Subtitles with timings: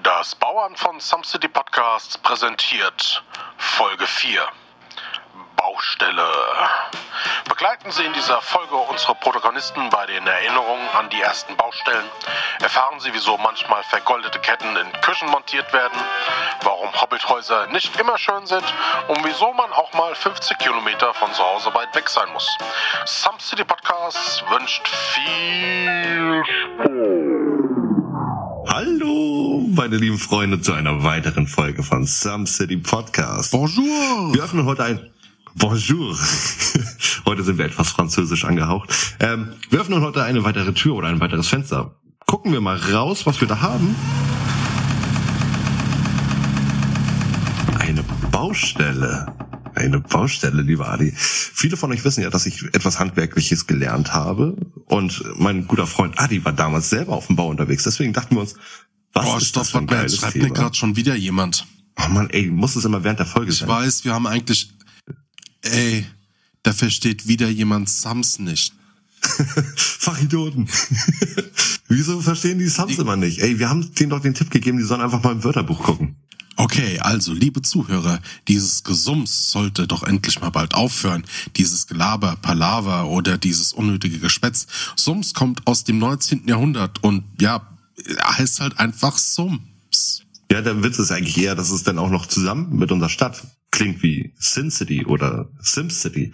[0.00, 3.22] Das Bauern von Some City Podcasts präsentiert
[3.58, 4.42] Folge 4.
[5.54, 6.26] Baustelle.
[7.46, 12.08] Begleiten Sie in dieser Folge unsere Protagonisten bei den Erinnerungen an die ersten Baustellen.
[12.62, 15.98] Erfahren Sie, wieso manchmal vergoldete Ketten in Küchen montiert werden,
[16.62, 18.64] warum Hobbithäuser nicht immer schön sind
[19.08, 22.48] und wieso man auch mal 50 Kilometer von zu Hause weit weg sein muss.
[23.04, 26.42] Some City Podcasts wünscht viel
[26.78, 27.21] Hallo,
[29.74, 33.52] meine lieben Freunde, zu einer weiteren Folge von Some City Podcast.
[33.52, 34.34] Bonjour.
[34.34, 35.00] Wir öffnen heute ein
[35.54, 36.14] Bonjour.
[37.26, 38.90] heute sind wir etwas französisch angehaucht.
[39.20, 41.96] Ähm, wir öffnen heute eine weitere Tür oder ein weiteres Fenster.
[42.26, 43.94] Gucken wir mal raus, was wir da haben.
[47.78, 49.34] Eine Baustelle.
[49.74, 51.12] Eine Baustelle, lieber Adi.
[51.16, 54.54] Viele von euch wissen ja, dass ich etwas Handwerkliches gelernt habe.
[54.84, 57.84] Und mein guter Freund Adi war damals selber auf dem Bau unterwegs.
[57.84, 58.54] Deswegen dachten wir uns,
[59.12, 60.46] was Boah, ist stopp, warte mal, jetzt schreibt Thema?
[60.48, 61.66] mir gerade schon wieder jemand.
[61.96, 63.68] Oh Mann, ey, muss es immer während der Folge Ich sein.
[63.68, 64.72] weiß, wir haben eigentlich,
[65.62, 66.06] ey,
[66.62, 68.72] da versteht wieder jemand Sams nicht.
[69.76, 70.68] Fachidioten.
[71.88, 73.38] Wieso verstehen die Subs immer nicht?
[73.40, 76.16] Ey, wir haben denen doch den Tipp gegeben, die sollen einfach mal im Wörterbuch gucken.
[76.56, 81.24] Okay, also, liebe Zuhörer, dieses Gesums sollte doch endlich mal bald aufhören.
[81.56, 84.66] Dieses Gelaber, Palaver oder dieses unnötige Geschwätz.
[84.96, 86.46] Sums kommt aus dem 19.
[86.46, 87.66] Jahrhundert und ja,
[88.22, 90.22] heißt halt einfach Sums.
[90.50, 93.42] Ja, der Witz ist eigentlich eher, dass es dann auch noch zusammen mit unserer Stadt
[93.70, 96.32] klingt wie Sin City oder Sim City.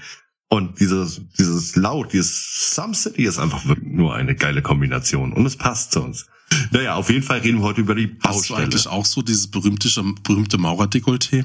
[0.49, 5.33] Und dieses, dieses Laut, dieses Some City ist einfach nur eine geile Kombination.
[5.33, 6.27] Und es passt zu uns.
[6.71, 8.61] Naja, auf jeden Fall reden wir heute über die Hast du Baustelle.
[8.61, 9.89] eigentlich auch so dieses berühmte,
[10.23, 11.45] berühmte Maurerdekolleté?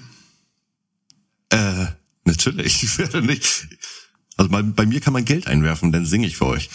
[1.50, 1.86] Äh,
[2.24, 2.84] natürlich.
[2.84, 3.68] Ich werde nicht.
[4.38, 6.70] Also bei, bei mir kann man Geld einwerfen, dann singe ich für euch.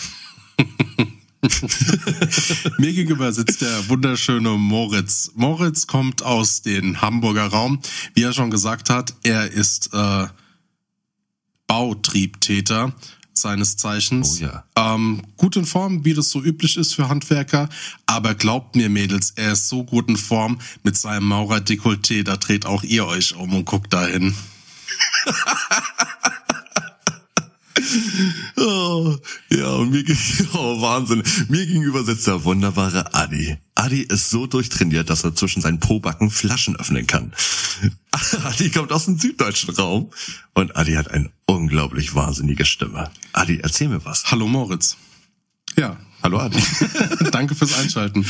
[2.79, 5.31] Mir gegenüber sitzt der wunderschöne Moritz.
[5.35, 7.81] Moritz kommt aus dem Hamburger Raum.
[8.15, 10.27] Wie er schon gesagt hat, er ist äh,
[11.69, 12.93] Bautriebtäter
[13.35, 14.41] seines Zeichens.
[14.41, 14.65] Oh ja.
[14.77, 17.69] ähm, gut in Form, wie das so üblich ist für Handwerker.
[18.07, 22.25] Aber glaubt mir, Mädels, er ist so gut in Form mit seinem Maurer-Dekolleté.
[22.25, 24.35] Da dreht auch ihr euch um und guckt dahin.
[28.57, 29.17] Oh,
[29.51, 30.05] ja, und mir
[30.55, 31.23] oh, Wahnsinn.
[31.49, 33.59] Mir gegenüber sitzt der wunderbare Adi.
[33.75, 37.33] Adi ist so durchtrainiert, dass er zwischen seinen Pobacken Flaschen öffnen kann.
[38.45, 40.11] Adi kommt aus dem süddeutschen Raum
[40.55, 43.11] und Adi hat eine unglaublich wahnsinnige Stimme.
[43.33, 44.31] Adi, erzähl mir was.
[44.31, 44.97] Hallo Moritz.
[45.77, 46.61] Ja, Hallo Adi.
[47.31, 48.27] Danke fürs Einschalten.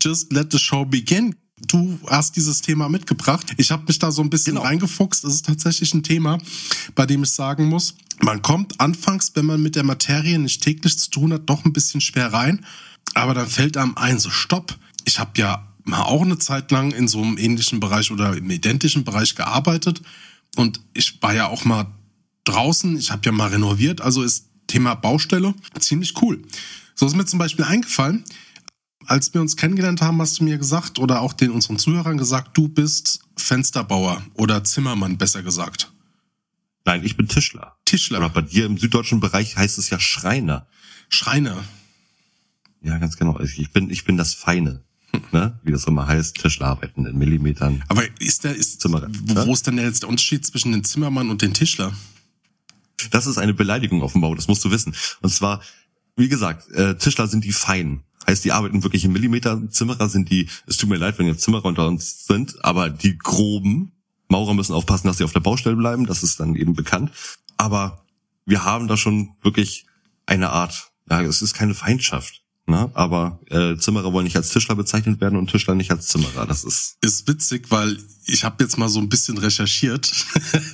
[0.00, 1.34] Just let the show begin.
[1.60, 3.54] Du hast dieses Thema mitgebracht.
[3.58, 4.66] Ich habe mich da so ein bisschen Genau.
[4.66, 5.22] reingefuchst.
[5.22, 6.38] Das ist tatsächlich ein Thema,
[6.96, 10.98] bei dem ich sagen muss, man kommt anfangs, wenn man mit der Materie nicht täglich
[10.98, 12.64] zu tun hat, doch ein bisschen schwer rein.
[13.14, 14.76] Aber dann fällt einem ein, so stopp.
[15.04, 18.50] Ich habe ja mal auch eine Zeit lang in so einem ähnlichen Bereich oder im
[18.50, 20.02] identischen Bereich gearbeitet.
[20.56, 21.86] Und ich war ja auch mal
[22.44, 22.96] draußen.
[22.96, 24.00] Ich habe ja mal renoviert.
[24.00, 26.42] Also ist Thema Baustelle ziemlich cool.
[26.96, 28.24] So ist mir zum Beispiel eingefallen,
[29.06, 32.56] als wir uns kennengelernt haben, hast du mir gesagt oder auch den unseren Zuhörern gesagt,
[32.56, 35.92] du bist Fensterbauer oder Zimmermann, besser gesagt.
[36.84, 37.76] Nein, ich bin Tischler.
[37.84, 40.66] Tischler, Oder bei dir im süddeutschen Bereich heißt es ja Schreiner.
[41.08, 41.64] Schreiner.
[42.82, 43.40] Ja, ganz genau.
[43.40, 44.82] Ich bin, ich bin das Feine.
[45.32, 45.58] Ne?
[45.62, 47.84] Wie das immer heißt, Tischler arbeiten in Millimetern.
[47.88, 49.46] Aber ist der, ist, Zimmerer, wo, ja?
[49.46, 51.94] wo ist denn jetzt der Unterschied zwischen dem Zimmermann und dem Tischler?
[53.10, 54.94] Das ist eine Beleidigung auf dem Bau, das musst du wissen.
[55.20, 55.62] Und zwar,
[56.16, 58.04] wie gesagt, äh, Tischler sind die Feinen.
[58.26, 59.68] Heißt, die arbeiten wirklich im Millimeter.
[59.70, 63.18] Zimmerer sind die, es tut mir leid, wenn jetzt Zimmerer unter uns sind, aber die
[63.18, 63.92] groben
[64.28, 66.06] Maurer müssen aufpassen, dass sie auf der Baustelle bleiben.
[66.06, 67.10] Das ist dann eben bekannt.
[67.56, 68.04] Aber
[68.46, 69.86] wir haben da schon wirklich
[70.26, 72.43] eine Art, ja, es ist keine Feindschaft.
[72.66, 72.90] Ne?
[72.94, 76.46] Aber äh, Zimmerer wollen nicht als Tischler bezeichnet werden und Tischler nicht als Zimmerer.
[76.46, 80.10] Das ist Ist witzig, weil ich habe jetzt mal so ein bisschen recherchiert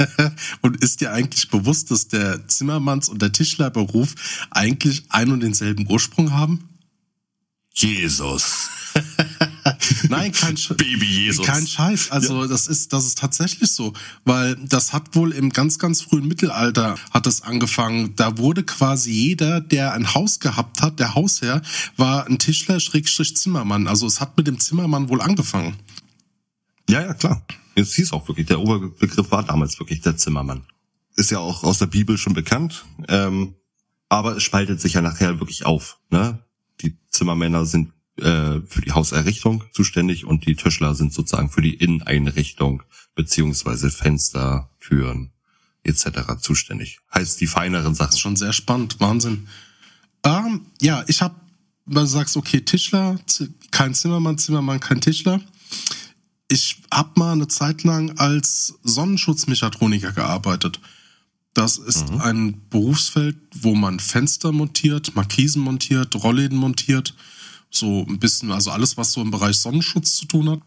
[0.61, 4.15] und ist dir eigentlich bewusst, dass der Zimmermanns- und der Tischlerberuf
[4.51, 6.69] eigentlich ein und denselben Ursprung haben?
[7.75, 8.69] Jesus.
[10.09, 11.47] Nein, kein Sch Baby Jesus.
[11.47, 12.11] Kein Scheiß.
[12.11, 13.93] Also das ist das ist tatsächlich so,
[14.25, 18.15] weil das hat wohl im ganz ganz frühen Mittelalter hat es angefangen.
[18.17, 21.63] Da wurde quasi jeder, der ein Haus gehabt hat, der Hausherr,
[21.97, 23.89] war ein Tischler Schrägstrich Zimmermann.
[23.89, 25.77] Also es hat mit dem Zimmermann wohl angefangen.
[26.89, 27.45] Ja, ja, klar.
[27.75, 30.65] Es hieß auch wirklich, der Oberbegriff war damals wirklich der Zimmermann.
[31.17, 33.55] Ist ja auch aus der Bibel schon bekannt, ähm,
[34.09, 35.99] aber es spaltet sich ja nachher wirklich auf.
[36.11, 36.45] Ne?
[36.81, 41.75] Die Zimmermänner sind äh, für die Hauserrichtung zuständig und die Tischler sind sozusagen für die
[41.75, 42.83] Inneneinrichtung
[43.15, 45.33] beziehungsweise Fenster, Türen
[45.83, 46.39] etc.
[46.41, 47.01] zuständig.
[47.15, 48.09] Heißt die feineren Sachen.
[48.09, 49.49] Das ist schon sehr spannend, Wahnsinn.
[50.25, 51.35] Ähm, ja, ich habe,
[51.87, 53.19] weil du sagst, okay, Tischler,
[53.71, 55.41] kein Zimmermann, Zimmermann, kein Tischler.
[56.49, 60.81] ich habe mal eine Zeit lang als Sonnenschutzmechatroniker gearbeitet.
[61.55, 62.21] Das ist mhm.
[62.21, 67.15] ein Berufsfeld, wo man Fenster montiert, Markisen montiert, Rollläden montiert,
[67.71, 70.61] so ein bisschen, also alles, was so im Bereich Sonnenschutz zu tun hat.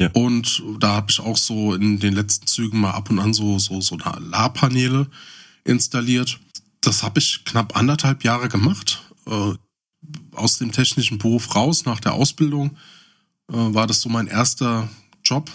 [0.00, 0.10] Ja.
[0.12, 3.58] Und da habe ich auch so in den letzten Zügen mal ab und an so
[3.58, 5.08] so so Solarpaneele
[5.64, 6.38] installiert.
[6.80, 9.02] Das habe ich knapp anderthalb Jahre gemacht.
[9.26, 9.54] Äh,
[10.32, 12.76] aus dem technischen Beruf raus nach der Ausbildung
[13.50, 14.88] äh, war das so mein erster
[15.24, 15.50] Job.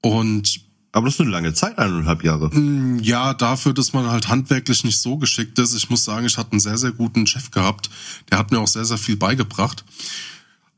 [0.00, 0.60] Und
[0.92, 2.48] aber das ist eine lange Zeit, eineinhalb Jahre.
[2.48, 5.74] Mm, ja, dafür, dass man halt handwerklich nicht so geschickt ist.
[5.74, 7.90] Ich muss sagen, ich hatte einen sehr, sehr guten Chef gehabt.
[8.30, 9.84] Der hat mir auch sehr, sehr viel beigebracht.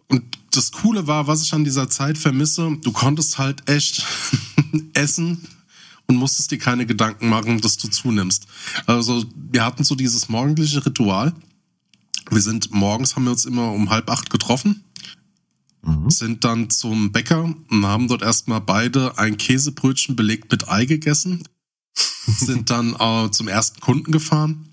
[0.08, 4.04] Und das Coole war, was ich an dieser Zeit vermisse, du konntest halt echt
[4.92, 5.46] essen
[6.06, 8.46] und musstest dir keine Gedanken machen, dass du zunimmst.
[8.84, 11.32] Also wir hatten so dieses morgendliche Ritual.
[12.30, 14.84] Wir sind morgens, haben wir uns immer um halb acht getroffen
[15.84, 16.10] Mhm.
[16.10, 21.42] Sind dann zum Bäcker und haben dort erstmal beide ein Käsebrötchen belegt mit Ei gegessen.
[22.26, 24.68] sind dann äh, zum ersten Kunden gefahren,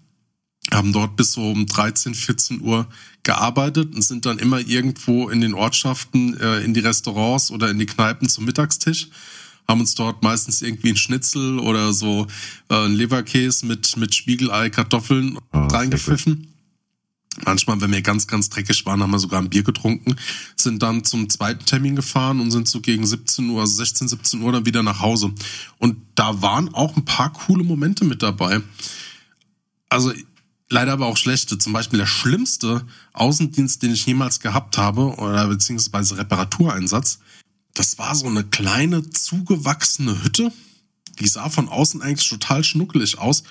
[0.72, 2.88] haben dort bis so um 13, 14 Uhr
[3.24, 7.80] gearbeitet und sind dann immer irgendwo in den Ortschaften, äh, in die Restaurants oder in
[7.80, 9.10] die Kneipen zum Mittagstisch
[9.70, 12.26] haben uns dort meistens irgendwie ein Schnitzel oder so
[12.70, 16.49] äh, ein Leberkäse mit, mit Spiegelei, Kartoffeln oh, reingepfiffen.
[17.46, 20.16] Manchmal, wenn wir ganz, ganz dreckig waren, haben wir sogar ein Bier getrunken,
[20.56, 24.42] sind dann zum zweiten Termin gefahren und sind so gegen 17 Uhr, also 16, 17
[24.42, 25.32] Uhr dann wieder nach Hause.
[25.78, 28.62] Und da waren auch ein paar coole Momente mit dabei.
[29.90, 30.12] Also
[30.70, 31.58] leider aber auch schlechte.
[31.58, 37.20] Zum Beispiel der schlimmste Außendienst, den ich jemals gehabt habe, oder beziehungsweise Reparatureinsatz.
[37.74, 40.52] Das war so eine kleine, zugewachsene Hütte.
[41.20, 43.44] Die sah von außen eigentlich total schnuckelig aus.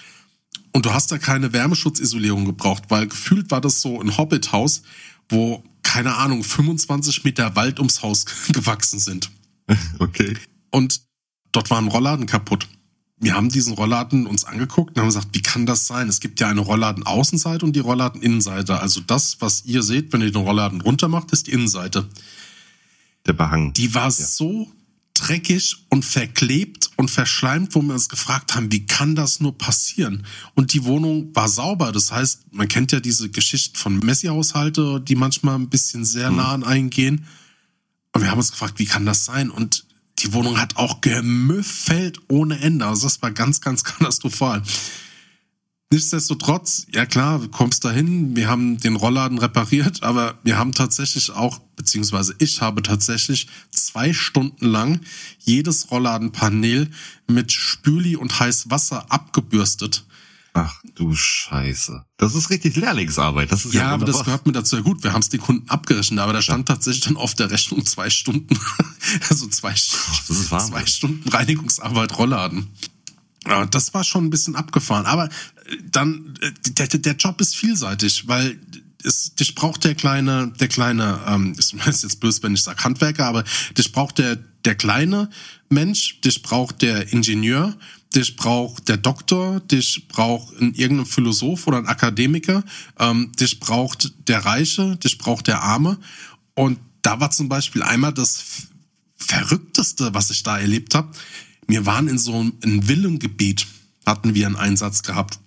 [0.72, 4.82] Und du hast da keine Wärmeschutzisolierung gebraucht, weil gefühlt war das so ein Hobbithaus,
[5.28, 9.30] wo, keine Ahnung, 25 Meter Wald ums Haus gewachsen sind.
[9.98, 10.34] Okay.
[10.70, 11.02] Und
[11.52, 12.68] dort war ein Rollladen kaputt.
[13.20, 16.08] Wir haben diesen Rollladen uns angeguckt und haben gesagt, wie kann das sein?
[16.08, 18.80] Es gibt ja eine Rollladen-Außenseite und die Rollladen-Innenseite.
[18.80, 22.08] Also das, was ihr seht, wenn ihr den Rollladen runter macht, ist die Innenseite.
[23.26, 23.72] Der Behang.
[23.72, 24.10] Die war ja.
[24.10, 24.72] so
[25.20, 30.24] dreckig und verklebt und verschleimt, wo wir uns gefragt haben, wie kann das nur passieren?
[30.54, 31.92] Und die Wohnung war sauber.
[31.92, 36.36] Das heißt, man kennt ja diese Geschichten von Messi-Haushalte, die manchmal ein bisschen sehr mhm.
[36.36, 37.26] nah an eingehen.
[38.12, 39.50] Und wir haben uns gefragt, wie kann das sein?
[39.50, 39.84] Und
[40.20, 42.86] die Wohnung hat auch gemüffelt ohne Ende.
[42.86, 44.62] Also das war ganz, ganz katastrophal.
[45.90, 51.30] Nichtsdestotrotz, ja klar, du kommst dahin, wir haben den Rollladen repariert, aber wir haben tatsächlich
[51.30, 55.00] auch, beziehungsweise ich habe tatsächlich zwei Stunden lang
[55.38, 56.90] jedes Rollladenpanel
[57.26, 60.04] mit Spüli und heiß Wasser abgebürstet.
[60.52, 62.04] Ach du Scheiße.
[62.18, 63.50] Das ist richtig Lehrlingsarbeit.
[63.50, 64.76] Das ist ja, ja aber das gehört mir dazu.
[64.76, 66.74] Ja gut, wir haben es den Kunden abgerechnet, aber da stand ja.
[66.74, 68.58] tatsächlich dann auf der Rechnung zwei Stunden,
[69.30, 72.68] also zwei, Ach, zwei Stunden Reinigungsarbeit Rollladen.
[73.48, 75.06] Ja, das war schon ein bisschen abgefahren.
[75.06, 78.58] Aber äh, dann, äh, der, der Job ist vielseitig, weil
[79.04, 83.26] es, dich braucht der kleine, der kleine, ähm, ist jetzt böse, wenn ich sage Handwerker,
[83.26, 83.44] aber
[83.76, 85.30] dich braucht der, der kleine
[85.70, 87.76] Mensch, dich braucht der Ingenieur,
[88.14, 92.64] dich braucht der Doktor, dich braucht irgendein Philosoph oder ein Akademiker,
[92.98, 95.98] ähm, dich braucht der Reiche, dich braucht der Arme.
[96.54, 98.44] Und da war zum Beispiel einmal das
[99.16, 101.10] Verrückteste, was ich da erlebt habe.
[101.68, 103.66] Wir waren in so einem Villengebiet,
[104.04, 105.38] hatten wir einen Einsatz gehabt.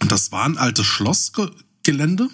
[0.00, 2.28] Und das war ein altes Schlossgelände.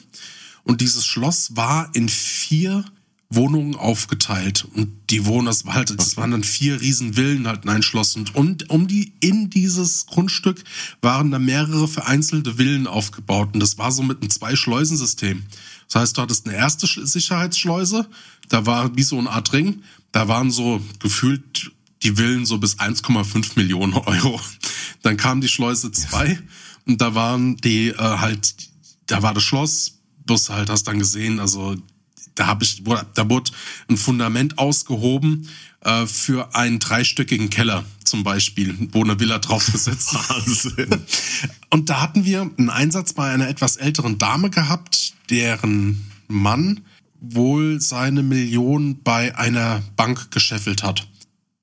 [0.62, 2.84] Und dieses Schloss war in vier
[3.30, 4.66] Wohnungen aufgeteilt.
[4.74, 8.14] Und die Wohnungen, das war halt, das waren dann vier Riesenvillen halt in ein Schloss.
[8.14, 10.62] Und, und um die, in dieses Grundstück
[11.00, 13.54] waren da mehrere vereinzelte Villen aufgebaut.
[13.54, 15.44] Und das war so mit einem Zwei-Schleusensystem.
[15.88, 18.06] Das heißt, du hattest eine erste Sicherheitsschleuse,
[18.48, 21.72] da war wie so eine Art Ring, da waren so gefühlt
[22.04, 24.40] die Villen so bis 1,5 Millionen Euro.
[25.02, 26.38] Dann kam die Schleuse 2 ja.
[26.86, 28.54] und da waren die äh, halt,
[29.06, 31.76] da war das Schloss, bloß halt hast dann gesehen, also
[32.34, 32.82] da habe ich,
[33.14, 33.52] da wurde
[33.88, 35.48] ein Fundament ausgehoben
[35.80, 41.04] äh, für einen dreistöckigen Keller zum Beispiel, wo eine Villa draufgesetzt Wahnsinn.
[41.70, 46.80] Und da hatten wir einen Einsatz bei einer etwas älteren Dame gehabt, deren Mann
[47.20, 51.06] wohl seine Millionen bei einer Bank gescheffelt hat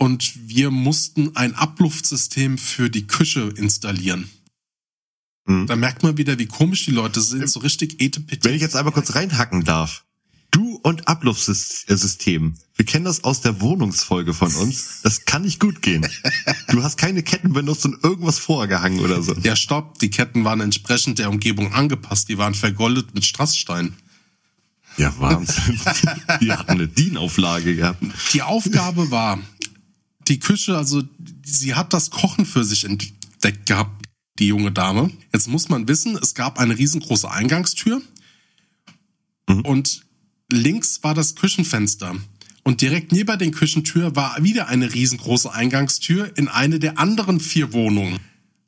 [0.02, 4.32] und wir mussten ein Abluftsystem für die Küche installieren.
[5.46, 5.68] Hm.
[5.68, 8.50] Da merkt man wieder, wie komisch die Leute sind, so richtig etepetete.
[8.50, 10.04] Wenn ich jetzt einmal kurz reinhacken darf.
[10.50, 12.58] Du und Abluftsystem.
[12.76, 15.02] Wir kennen das aus der Wohnungsfolge von uns.
[15.04, 16.06] Das kann nicht gut gehen.
[16.70, 19.36] Du hast keine Ketten benutzt und irgendwas vorgehangen oder so.
[19.44, 20.00] Ja, stopp.
[20.00, 22.28] Die Ketten waren entsprechend der Umgebung angepasst.
[22.28, 23.94] Die waren vergoldet mit Strassstein.
[24.98, 25.80] Ja, Wahnsinn.
[26.42, 28.04] die hatten eine DIN-Auflage gehabt.
[28.34, 29.40] Die Aufgabe war,
[30.32, 31.04] die Küche, also
[31.44, 34.06] sie hat das Kochen für sich entdeckt gehabt,
[34.40, 35.12] die junge Dame.
[35.34, 38.02] Jetzt muss man wissen, es gab eine riesengroße Eingangstür
[39.50, 39.62] mhm.
[39.62, 40.06] und
[40.50, 42.16] links war das Küchenfenster.
[42.64, 47.74] Und direkt neben den Küchentür war wieder eine riesengroße Eingangstür in eine der anderen vier
[47.74, 48.20] Wohnungen.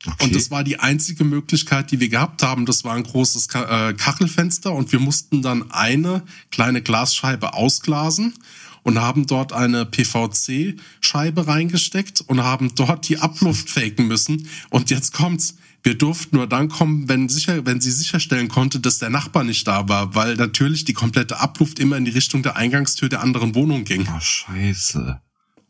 [0.04, 0.24] Okay.
[0.24, 2.66] Und das war die einzige Möglichkeit, die wir gehabt haben.
[2.66, 8.34] Das war ein großes äh, Kachelfenster und wir mussten dann eine kleine Glasscheibe ausglasen
[8.84, 14.48] und haben dort eine PVC-Scheibe reingesteckt und haben dort die Abluft faken müssen.
[14.70, 15.56] Und jetzt kommt's.
[15.82, 19.66] Wir durften nur dann kommen, wenn, sicher, wenn sie sicherstellen konnte, dass der Nachbar nicht
[19.66, 23.54] da war, weil natürlich die komplette Abluft immer in die Richtung der Eingangstür der anderen
[23.54, 24.08] Wohnung ging.
[24.08, 25.20] Oh, scheiße.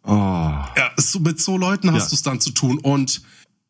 [0.04, 0.10] Oh.
[0.12, 2.08] Ja, so, mit so Leuten hast ja.
[2.10, 2.78] du es dann zu tun.
[2.78, 3.22] Und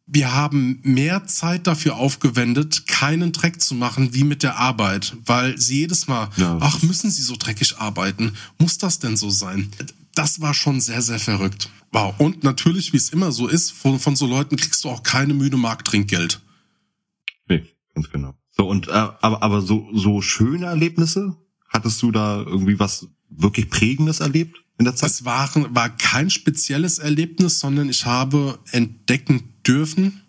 [0.06, 5.58] wir haben mehr Zeit dafür aufgewendet, keinen Dreck zu machen wie mit der Arbeit, weil
[5.58, 6.58] sie jedes Mal, ja.
[6.60, 8.34] ach, müssen sie so dreckig arbeiten?
[8.58, 9.70] Muss das denn so sein?
[10.14, 11.70] Das war schon sehr, sehr verrückt.
[11.90, 12.14] Wow.
[12.18, 15.32] Und natürlich, wie es immer so ist, von, von so Leuten kriegst du auch keine
[15.32, 16.40] müde Mark Trinkgeld.
[17.48, 18.34] Nee, ganz genau.
[18.50, 21.36] So, und, äh, aber, aber so, so schöne Erlebnisse?
[21.68, 25.10] Hattest du da irgendwie was wirklich Prägendes erlebt in der Zeit?
[25.10, 30.22] Das war, war kein spezielles Erlebnis, sondern ich habe entdecken dürfen,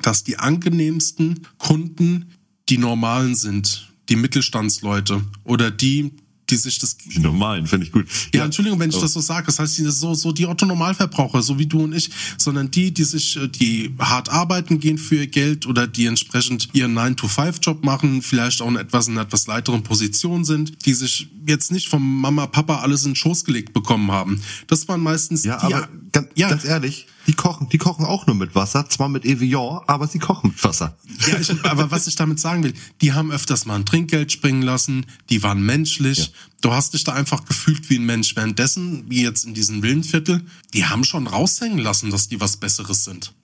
[0.00, 2.32] dass die angenehmsten Kunden
[2.68, 6.12] die normalen sind, die Mittelstandsleute oder die,
[6.50, 6.96] die sich das.
[6.96, 8.06] Die normalen, finde ich gut.
[8.32, 9.00] Ja, ja, Entschuldigung, wenn ich oh.
[9.00, 9.46] das so sage.
[9.46, 13.36] Das heißt, so, so die Otto-Normalverbraucher, so wie du und ich, sondern die, die sich,
[13.36, 18.62] äh, die hart arbeiten gehen für ihr Geld oder die entsprechend ihren 9-to-5-Job machen, vielleicht
[18.62, 22.46] auch in etwas, in einer etwas leiteren Position sind, die sich jetzt nicht vom Mama,
[22.46, 24.40] Papa alles in den Schoß gelegt bekommen haben.
[24.66, 26.48] Das waren meistens ja, die, aber ganz, ja.
[26.48, 30.18] ganz ehrlich, die kochen, die kochen auch nur mit Wasser, zwar mit Evian, aber sie
[30.18, 30.96] kochen mit Wasser.
[31.26, 34.62] Ja, ich, aber was ich damit sagen will, die haben öfters mal ein Trinkgeld springen
[34.62, 36.18] lassen, die waren menschlich.
[36.18, 36.26] Ja.
[36.62, 38.34] Du hast dich da einfach gefühlt wie ein Mensch.
[38.34, 43.04] Währenddessen, wie jetzt in diesem Villenviertel, die haben schon raushängen lassen, dass die was Besseres
[43.04, 43.34] sind.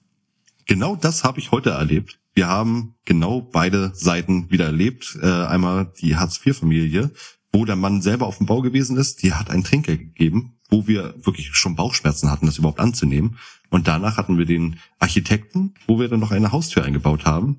[0.67, 2.19] Genau das habe ich heute erlebt.
[2.33, 5.17] Wir haben genau beide Seiten wieder erlebt.
[5.21, 7.13] Äh, einmal die Hartz-IV-Familie,
[7.53, 10.87] wo der Mann selber auf dem Bau gewesen ist, die hat ein Trinkgeld gegeben, wo
[10.87, 13.39] wir wirklich schon Bauchschmerzen hatten, das überhaupt anzunehmen.
[13.71, 17.59] Und danach hatten wir den Architekten, wo wir dann noch eine Haustür eingebaut haben,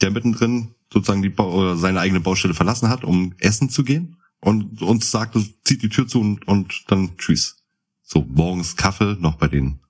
[0.00, 4.82] der mittendrin sozusagen die Bau seine eigene Baustelle verlassen hat, um essen zu gehen und
[4.82, 7.56] uns sagte, zieht die Tür zu und, und dann tschüss.
[8.02, 9.80] So, morgens Kaffee, noch bei den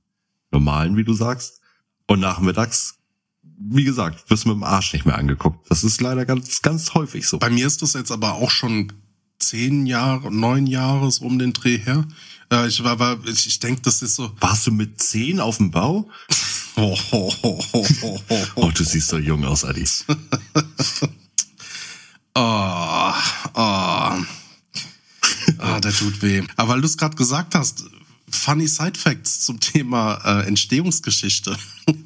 [0.53, 1.61] normalen, wie du sagst.
[2.07, 2.99] Und nachmittags,
[3.43, 5.69] wie gesagt, wirst du mit dem Arsch nicht mehr angeguckt.
[5.69, 7.39] Das ist leider ganz, ganz häufig so.
[7.39, 8.93] Bei mir ist das jetzt aber auch schon
[9.39, 12.07] zehn Jahre, neun Jahre so um den Dreh her.
[12.51, 14.33] Ja, ich war, war ich, ich denke, das ist so.
[14.41, 16.09] Warst du mit zehn auf dem Bau?
[16.77, 18.47] Oh, oh, oh, oh, oh, oh.
[18.57, 19.85] oh du siehst so jung aus, Adi.
[22.35, 23.13] oh,
[23.55, 24.25] oh.
[25.59, 26.43] Ah, der tut weh.
[26.57, 27.85] Aber weil du es gerade gesagt hast,
[28.29, 31.57] funny Side Facts zum Thema äh, Entstehungsgeschichte.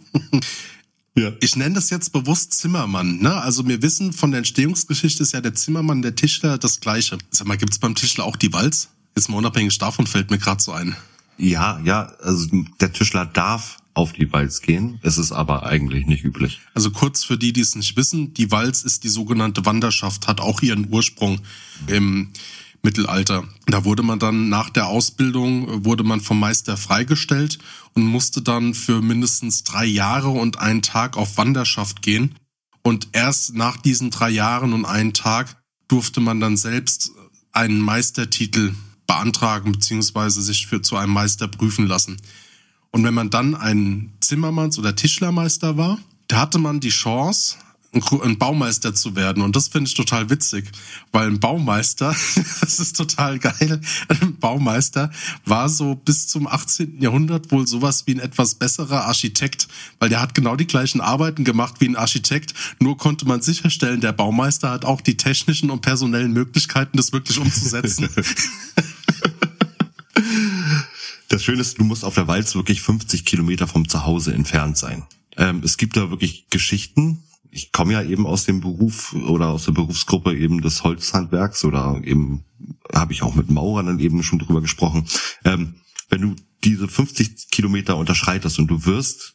[1.18, 1.32] ja.
[1.40, 3.18] Ich nenne das jetzt bewusst Zimmermann.
[3.18, 3.34] Ne?
[3.34, 7.18] Also wir wissen, von der Entstehungsgeschichte ist ja der Zimmermann, der Tischler das Gleiche.
[7.30, 8.88] Sag mal, gibt's beim Tischler auch die Walz?
[9.16, 10.96] Jetzt mal unabhängig davon fällt mir gerade so ein.
[11.38, 12.46] Ja, ja, also
[12.80, 15.00] der Tischler darf auf die Walz gehen.
[15.02, 16.60] Es ist aber eigentlich nicht üblich.
[16.74, 20.40] Also kurz für die, die es nicht wissen, die Walz ist die sogenannte Wanderschaft, hat
[20.40, 21.40] auch ihren Ursprung
[21.88, 22.30] im
[22.82, 23.44] Mittelalter.
[23.66, 27.58] Da wurde man dann nach der Ausbildung, wurde man vom Meister freigestellt
[27.94, 32.36] und musste dann für mindestens drei Jahre und einen Tag auf Wanderschaft gehen.
[32.82, 37.10] Und erst nach diesen drei Jahren und einen Tag durfte man dann selbst
[37.52, 38.74] einen Meistertitel
[39.06, 42.18] beantragen beziehungsweise sich für zu einem Meister prüfen lassen.
[42.90, 47.56] Und wenn man dann ein Zimmermanns- oder Tischlermeister war, da hatte man die Chance,
[47.92, 49.42] ein Baumeister zu werden.
[49.42, 50.70] Und das finde ich total witzig,
[51.10, 52.14] weil ein Baumeister,
[52.60, 55.10] das ist total geil, ein Baumeister
[55.44, 57.00] war so bis zum 18.
[57.00, 59.68] Jahrhundert wohl sowas wie ein etwas besserer Architekt,
[59.98, 64.00] weil der hat genau die gleichen Arbeiten gemacht wie ein Architekt, nur konnte man sicherstellen,
[64.00, 68.08] der Baumeister hat auch die technischen und personellen Möglichkeiten, das wirklich umzusetzen.
[71.30, 75.04] Das Schöne ist, du musst auf der Walz wirklich 50 Kilometer vom Zuhause entfernt sein.
[75.36, 79.64] Ähm, es gibt da wirklich Geschichten, ich komme ja eben aus dem Beruf oder aus
[79.64, 82.44] der Berufsgruppe eben des Holzhandwerks oder eben
[82.92, 85.06] habe ich auch mit Maurern dann eben schon drüber gesprochen.
[85.44, 85.76] Ähm,
[86.08, 89.34] wenn du diese 50 Kilometer unterschreitest und du wirst,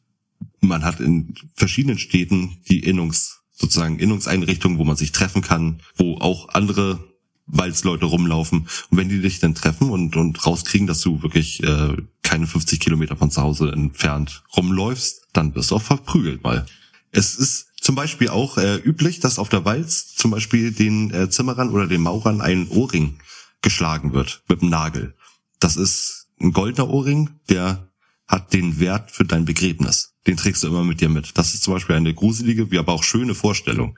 [0.59, 6.17] man hat in verschiedenen Städten die Innungs, sozusagen Innungseinrichtungen, wo man sich treffen kann, wo
[6.17, 6.99] auch andere
[7.45, 8.67] Walzleute rumlaufen.
[8.89, 12.79] Und wenn die dich dann treffen und, und rauskriegen, dass du wirklich äh, keine 50
[12.79, 16.65] Kilometer von zu Hause entfernt rumläufst, dann wirst du auch verprügelt mal.
[17.11, 21.29] Es ist zum Beispiel auch äh, üblich, dass auf der Walz zum Beispiel den äh,
[21.29, 23.19] Zimmerern oder den Maurern ein Ohrring
[23.61, 25.15] geschlagen wird mit einem Nagel.
[25.59, 27.89] Das ist ein goldener Ohrring, der
[28.25, 30.13] hat den Wert für dein Begräbnis.
[30.25, 31.37] Den trägst du immer mit dir mit.
[31.37, 33.97] Das ist zum Beispiel eine gruselige, wie aber auch schöne Vorstellung.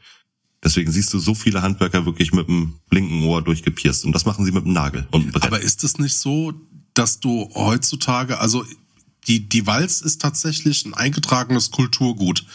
[0.63, 4.03] Deswegen siehst du so viele Handwerker wirklich mit dem linken Ohr durchgepierst.
[4.03, 5.43] Und das machen sie mit dem Nagel und Brett.
[5.43, 6.53] Aber ist es nicht so,
[6.95, 8.65] dass du heutzutage, also
[9.27, 12.45] die, die Walz ist tatsächlich ein eingetragenes Kulturgut.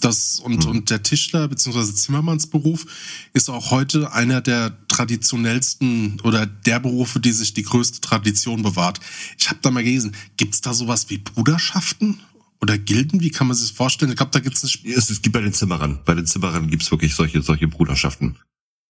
[0.00, 0.70] Das, und, Mhm.
[0.70, 1.94] und der Tischler bzw.
[1.94, 2.84] Zimmermannsberuf
[3.32, 9.00] ist auch heute einer der traditionellsten oder der Berufe, die sich die größte Tradition bewahrt.
[9.38, 12.20] Ich habe da mal gelesen, gibt's da sowas wie Bruderschaften
[12.60, 13.20] oder Gilden?
[13.20, 14.10] Wie kann man sich das vorstellen?
[14.10, 14.84] Ich glaube, da nicht.
[14.84, 16.00] Es, es gibt bei den Zimmerern.
[16.04, 18.36] Bei den Zimmerern gibt's wirklich solche, solche Bruderschaften.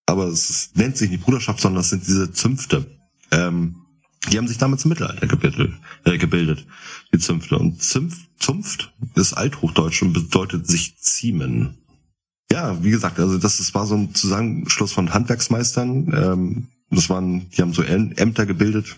[0.05, 2.85] Aber es nennt sich nicht Bruderschaft, sondern es sind diese Zünfte.
[3.31, 3.75] Ähm,
[4.31, 6.65] die haben sich damals im Mittelalter gebildet, äh, gebildet
[7.13, 7.57] die Zünfte.
[7.57, 11.77] Und Zünf, Zunft ist Althochdeutsch und bedeutet sich ziemen.
[12.51, 16.13] Ja, wie gesagt, also das, das war so ein Zusammenschluss von Handwerksmeistern.
[16.13, 18.97] Ähm, das waren, die haben so Äm- Ämter gebildet,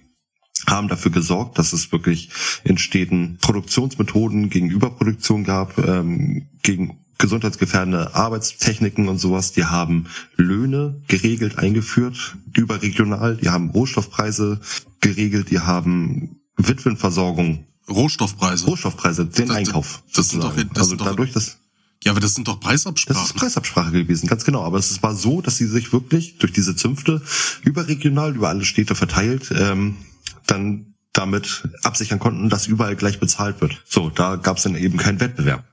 [0.68, 2.30] haben dafür gesorgt, dass es wirklich
[2.64, 9.52] in Städten Produktionsmethoden gegen Überproduktion gab, ähm, gegen gesundheitsgefährdende Arbeitstechniken und sowas.
[9.52, 10.06] Die haben
[10.36, 13.38] Löhne geregelt eingeführt, überregional.
[13.38, 14.60] Die haben Rohstoffpreise
[15.02, 15.50] geregelt.
[15.52, 18.66] Die haben Witwenversorgung, Rohstoffpreise.
[18.66, 20.04] Rohstoffpreise, den Das- Einkauf.
[20.14, 20.68] das sind sozusagen.
[20.70, 21.58] doch- das also sind doch- dadurch, dass
[22.04, 23.24] Ja, aber das sind doch das Preisabsprachen.
[23.26, 24.64] ist Preisabsprache gewesen, ganz genau.
[24.64, 27.22] Aber es war so, dass sie sich wirklich durch diese Zünfte
[27.64, 29.96] überregional über alle Städte verteilt ähm,
[30.46, 33.84] dann damit absichern konnten, dass überall gleich bezahlt wird.
[33.88, 35.66] So, da gab es dann eben keinen Wettbewerb.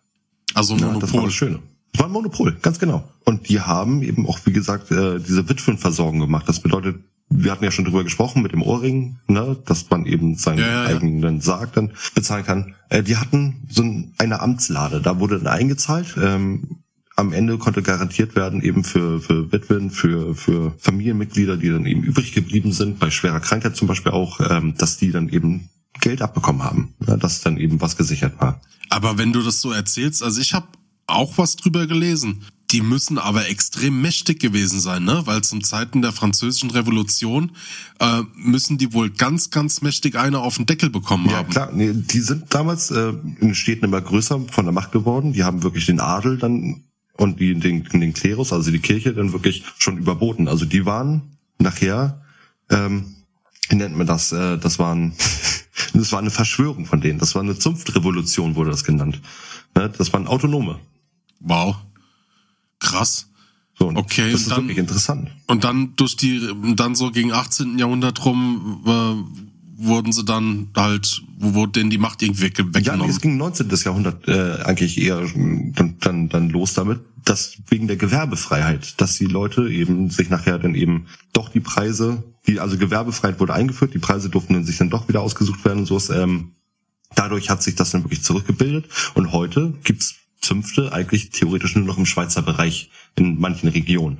[0.54, 1.24] Also ein Ja, das war Monopol.
[1.24, 1.58] das Schöne.
[1.92, 3.08] Das war ein Monopol, ganz genau.
[3.24, 6.48] Und die haben eben auch, wie gesagt, äh, diese Witwenversorgung gemacht.
[6.48, 6.96] Das bedeutet,
[7.30, 10.66] wir hatten ja schon drüber gesprochen mit dem Ohrring, ne, dass man eben seinen Ja,
[10.66, 12.74] ja, eigenen Sarg dann bezahlen kann.
[12.90, 16.16] Äh, die hatten so ein, eine Amtslade, da wurde dann eingezahlt.
[16.20, 16.80] Ähm,
[17.16, 22.02] am Ende konnte garantiert werden, eben für, für Witwen, für, für Familienmitglieder, die dann eben
[22.02, 25.70] übrig geblieben sind, bei schwerer Krankheit zum Beispiel auch, ähm, dass die dann eben
[26.00, 28.60] Geld abbekommen haben, ne, dass dann eben was gesichert war.
[28.90, 30.66] Aber wenn du das so erzählst, also ich habe
[31.06, 32.44] auch was drüber gelesen.
[32.70, 35.22] Die müssen aber extrem mächtig gewesen sein, ne?
[35.26, 37.52] Weil zum Zeiten der französischen Revolution
[38.00, 41.50] äh, müssen die wohl ganz, ganz mächtig eine auf den Deckel bekommen Ja, haben.
[41.50, 41.70] klar.
[41.72, 45.32] Nee, die sind damals äh, in den Städten immer größer von der Macht geworden.
[45.34, 46.82] Die haben wirklich den Adel dann
[47.16, 50.48] und die, den, den Klerus, also die Kirche, dann wirklich schon überboten.
[50.48, 52.22] Also die waren nachher,
[52.70, 53.14] ähm,
[53.68, 54.32] wie nennt man das?
[54.32, 55.12] Äh, das waren,
[55.92, 57.18] das war eine Verschwörung von denen.
[57.18, 59.20] Das war eine Zunftrevolution, wurde das genannt.
[59.76, 60.78] Ne, Das waren Autonome.
[61.40, 61.76] Wow.
[62.78, 63.28] Krass.
[63.78, 65.30] So, Okay, das ist dann- wirklich interessant.
[65.46, 66.40] Und dann durch die,
[66.76, 67.78] dann so gegen 18.
[67.78, 72.64] Jahrhundert rum äh, wurden sie dann halt, wo wurde denen die Macht irgendwie weg, Ja,
[72.64, 73.10] nee, weggenommen?
[73.10, 73.68] es ging 19.
[73.84, 79.24] Jahrhundert äh, eigentlich eher dann, dann, dann los damit, dass wegen der Gewerbefreiheit, dass die
[79.26, 83.98] Leute eben sich nachher dann eben doch die Preise, die also Gewerbefreiheit wurde eingeführt, die
[83.98, 86.52] Preise durften dann sich dann doch wieder ausgesucht werden und so ist, ähm,
[87.14, 91.96] dadurch hat sich das dann wirklich zurückgebildet und heute gibt's Zünfte eigentlich theoretisch nur noch
[91.96, 94.18] im Schweizer Bereich in manchen Regionen.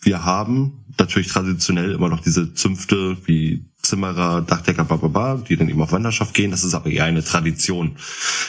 [0.00, 5.80] Wir haben natürlich traditionell immer noch diese Zünfte wie Zimmerer, Dachdecker, bababa, die dann eben
[5.80, 6.50] auf Wanderschaft gehen.
[6.50, 7.96] Das ist aber eher eine Tradition.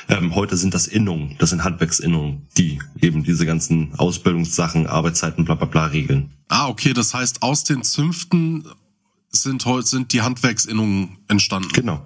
[0.09, 5.55] Ähm, heute sind das Innungen, das sind Handwerksinnungen, die eben diese ganzen Ausbildungssachen, Arbeitszeiten, bla
[5.55, 6.31] bla bla regeln.
[6.49, 8.63] Ah, okay, das heißt, aus den Zünften
[9.41, 11.69] sind sind die Handwerksinnungen entstanden.
[11.73, 12.05] Genau.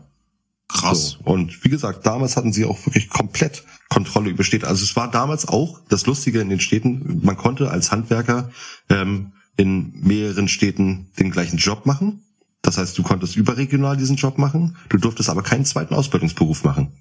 [0.67, 1.17] Krass.
[1.19, 1.31] So.
[1.31, 4.67] Und wie gesagt, damals hatten sie auch wirklich komplett Kontrolle über Städte.
[4.67, 8.51] Also es war damals auch das Lustige in den Städten, man konnte als Handwerker
[8.89, 12.23] ähm, in mehreren Städten den gleichen Job machen.
[12.61, 16.93] Das heißt, du konntest überregional diesen Job machen, du durftest aber keinen zweiten Ausbildungsberuf machen.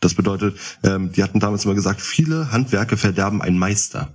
[0.00, 4.12] Das bedeutet, ähm, die hatten damals immer gesagt, viele Handwerke verderben einen Meister.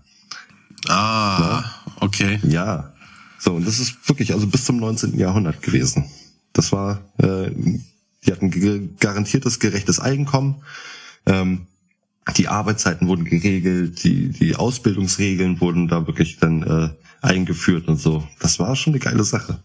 [0.88, 1.64] Ah,
[2.00, 2.40] okay.
[2.44, 2.94] Ja.
[3.40, 5.18] So, und das ist wirklich also bis zum 19.
[5.18, 6.06] Jahrhundert gewesen.
[6.54, 7.52] Das war, äh,
[8.26, 10.64] die hatten garantiertes gerechtes Einkommen.
[11.26, 11.68] Ähm,
[12.38, 16.90] die Arbeitszeiten wurden geregelt, die, die Ausbildungsregeln wurden da wirklich dann äh,
[17.22, 18.28] eingeführt und so.
[18.40, 19.64] Das war schon eine geile Sache.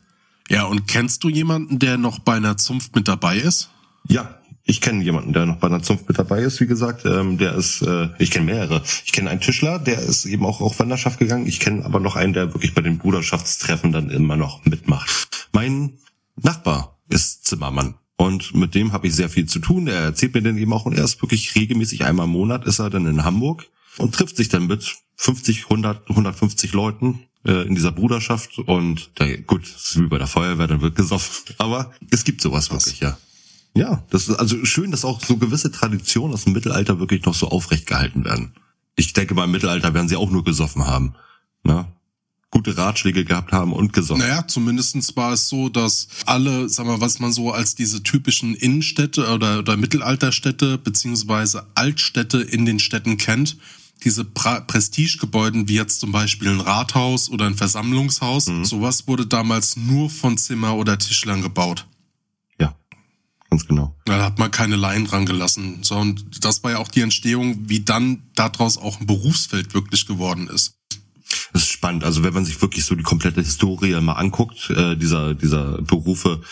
[0.49, 3.71] Ja, und kennst du jemanden, der noch bei einer Zunft mit dabei ist?
[4.09, 7.05] Ja, ich kenne jemanden, der noch bei einer Zunft mit dabei ist, wie gesagt.
[7.05, 8.83] Ähm, der ist, äh, ich kenne mehrere.
[9.05, 11.47] Ich kenne einen Tischler, der ist eben auch auf Wanderschaft gegangen.
[11.47, 15.49] Ich kenne aber noch einen, der wirklich bei den Bruderschaftstreffen dann immer noch mitmacht.
[15.53, 15.99] Mein
[16.37, 17.95] Nachbar ist Zimmermann.
[18.17, 19.87] Und mit dem habe ich sehr viel zu tun.
[19.87, 22.79] Er erzählt mir dann eben auch, und er ist wirklich regelmäßig einmal im Monat ist
[22.79, 23.67] er dann in Hamburg
[23.99, 28.59] und trifft sich dann mit 50, 100, 150 Leuten äh, in dieser Bruderschaft.
[28.59, 31.55] Und da, gut, ist wie bei der Feuerwehr, dann wird gesoffen.
[31.59, 33.19] Aber es gibt sowas wirklich, ja.
[33.77, 37.35] Ja, das ist also schön, dass auch so gewisse Traditionen aus dem Mittelalter wirklich noch
[37.35, 38.53] so aufrecht gehalten werden.
[38.97, 41.15] ich denke mal im Mittelalter werden sie auch nur gesoffen haben.
[41.65, 41.87] Ne?
[42.51, 44.23] Gute Ratschläge gehabt haben und gesoffen.
[44.23, 48.55] Naja, zumindestens war es so, dass alle, sag mal, was man so als diese typischen
[48.55, 53.57] Innenstädte oder, oder Mittelalterstädte beziehungsweise Altstädte in den Städten kennt,
[54.05, 58.65] diese pra Prestigegebäuden wie jetzt zum Beispiel ein Rathaus oder ein Versammlungshaus, mhm.
[58.65, 61.87] sowas wurde damals nur von Zimmer- oder Tischlern gebaut.
[63.55, 63.95] Ganz genau.
[64.05, 65.85] Da hat man keine Laien dran gelassen.
[65.85, 70.09] So, und das war ja auch die Entstehung, wie dann daraus auch ein Berufsfeld wirklich
[70.09, 70.81] geworden ist.
[71.53, 72.03] Das ist spannend.
[72.03, 76.43] Also wenn man sich wirklich so die komplette Historie mal anguckt, äh, dieser, dieser Berufe,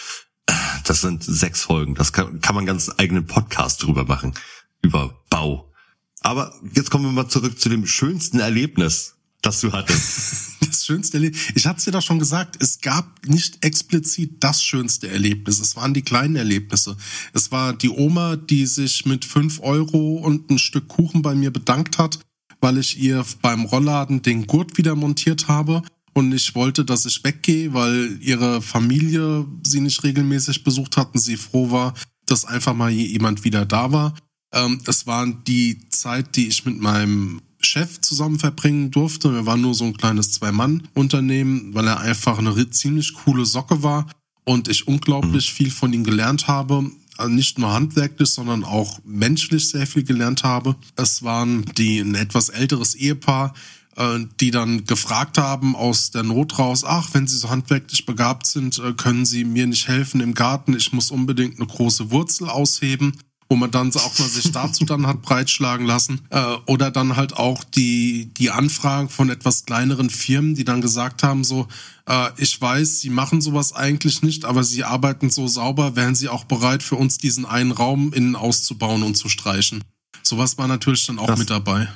[0.47, 0.53] äh,
[0.85, 1.97] das sind sechs Folgen.
[1.97, 4.35] Das kann, kann man ganz eigenen Podcast drüber machen.
[4.81, 5.73] Über Bau.
[6.21, 9.12] Aber jetzt kommen wir mal zurück zu dem schönsten Erlebnis,
[9.43, 10.57] das du hattest.
[10.61, 11.43] das schönste Erlebnis.
[11.55, 15.61] Ich hatte es dir doch schon gesagt, es gab nicht explizit das schönste Erlebnis.
[15.61, 16.97] Es waren die kleinen Erlebnisse.
[17.35, 21.51] Es war die Oma, die sich mit fünf Euro und ein Stück Kuchen bei mir
[21.51, 22.21] bedankt hat,
[22.61, 25.83] weil ich ihr beim Rollladen den Gurt wieder montiert habe.
[26.15, 31.19] Und ich wollte, dass ich weggehe, weil ihre Familie sie nicht regelmäßig besucht hatten.
[31.19, 31.95] Sie froh war,
[32.27, 34.15] dass einfach mal jemand wieder da war.
[34.53, 39.33] Ähm, es war die Zeit, die ich mit meinem Chef zusammen verbringen durfte.
[39.33, 44.07] Wir waren nur so ein kleines Zwei-Mann-Unternehmen, weil er einfach eine ziemlich coole Socke war
[44.45, 45.57] und ich unglaublich mhm.
[45.57, 46.91] viel von ihm gelernt habe.
[47.19, 50.77] Also nicht nur handwerklich, sondern auch menschlich sehr viel gelernt habe.
[50.97, 53.55] Es waren die ein etwas älteres Ehepaar,
[53.97, 58.47] äh, die dann gefragt haben aus der Not raus, ach, wenn Sie so handwerklich begabt
[58.47, 62.49] sind, äh, können Sie mir nicht helfen im Garten, ich muss unbedingt eine große Wurzel
[62.49, 63.13] ausheben
[63.53, 66.23] wo man dann auch mal sich dazu dann hat breitschlagen lassen.
[66.31, 71.23] Äh, oder dann halt auch die, die Anfragen von etwas kleineren Firmen, die dann gesagt
[71.23, 71.69] haben, so,
[72.09, 76.31] äh, ich weiß, sie machen sowas eigentlich nicht, aber sie arbeiten so sauber, wären sie
[76.31, 79.85] auch bereit, für uns diesen einen Raum innen auszubauen und zu streichen.
[80.23, 81.39] Sowas war natürlich dann auch krass.
[81.39, 81.89] mit dabei.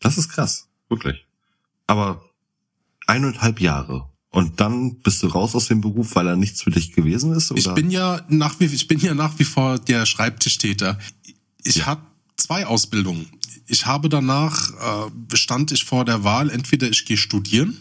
[0.00, 1.24] Das ist krass, wirklich.
[1.86, 2.24] Aber
[3.06, 6.92] eineinhalb Jahre und dann bist du raus aus dem Beruf, weil er nichts für dich
[6.92, 7.50] gewesen ist?
[7.52, 7.60] Oder?
[7.60, 10.98] Ich bin ja nach wie ich bin ja nach wie vor der Schreibtischtäter.
[11.62, 11.86] Ich ja.
[11.86, 12.02] habe
[12.36, 13.26] zwei Ausbildungen.
[13.66, 17.76] Ich habe danach äh, stand ich vor der Wahl, entweder ich gehe studieren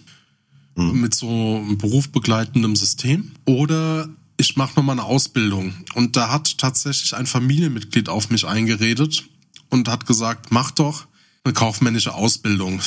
[0.75, 0.99] mhm.
[0.99, 5.73] mit so einem berufbegleitendem System oder ich mache nochmal eine Ausbildung.
[5.95, 9.23] Und da hat tatsächlich ein Familienmitglied auf mich eingeredet
[9.69, 11.05] und hat gesagt, mach doch
[11.45, 12.81] eine kaufmännische Ausbildung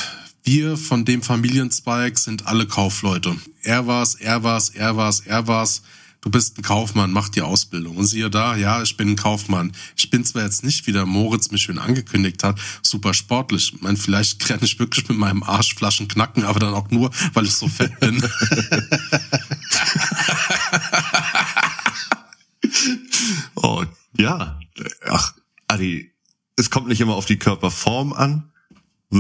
[0.45, 3.35] wir von dem Familienzweig sind alle Kaufleute.
[3.63, 5.83] Er war's, er war's, er war's, er war's.
[6.21, 7.97] Du bist ein Kaufmann, mach die Ausbildung.
[7.97, 9.73] Und siehe da, ja, ich bin ein Kaufmann.
[9.97, 13.73] Ich bin zwar jetzt nicht, wie der Moritz mich schön angekündigt hat, super sportlich.
[13.75, 17.45] Ich meine, vielleicht kann ich wirklich mit meinem Arschflaschen knacken, aber dann auch nur, weil
[17.47, 18.23] ich so fett bin.
[23.55, 23.85] oh,
[24.19, 24.59] ja.
[25.07, 25.35] Ach,
[25.69, 26.11] Adi,
[26.57, 28.51] es kommt nicht immer auf die Körperform an,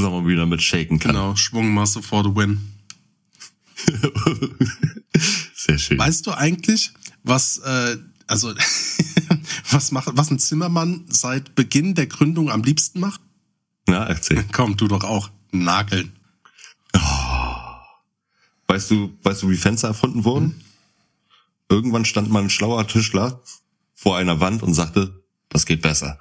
[0.00, 1.12] sagen wir wieder mit shaken kann.
[1.12, 2.61] Genau, Schwungmasse for the win.
[5.54, 5.98] Sehr schön.
[5.98, 8.54] Weißt du eigentlich, was äh, also
[9.70, 13.20] was macht was ein Zimmermann seit Beginn der Gründung am liebsten macht?
[13.87, 14.44] Na, erzähl.
[14.52, 15.30] Komm, du doch auch.
[15.52, 16.12] Nageln.
[16.94, 17.00] Oh.
[18.66, 20.46] Weißt du, weißt du, wie Fenster erfunden wurden?
[20.46, 20.61] Hm?
[21.68, 23.40] Irgendwann stand mal ein schlauer Tischler
[23.94, 26.18] vor einer Wand und sagte, das geht besser.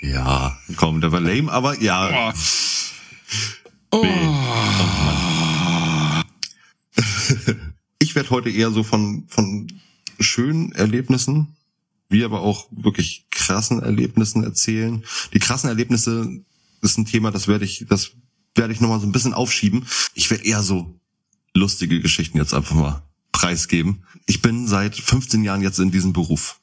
[0.00, 2.30] Ja, komm, der war lame, aber ja.
[2.30, 2.32] Oh.
[3.90, 4.06] Oh.
[8.02, 9.72] Ich werde heute eher so von, von
[10.18, 11.54] schönen Erlebnissen,
[12.08, 15.04] wie aber auch wirklich krassen Erlebnissen erzählen.
[15.32, 16.42] Die krassen Erlebnisse
[16.82, 18.12] ist ein Thema, das werde ich, das
[18.56, 19.86] werde ich nochmal so ein bisschen aufschieben.
[20.14, 20.98] Ich werde eher so
[21.54, 24.04] lustige Geschichten jetzt einfach mal preisgeben.
[24.26, 26.60] Ich bin seit 15 Jahren jetzt in diesem Beruf.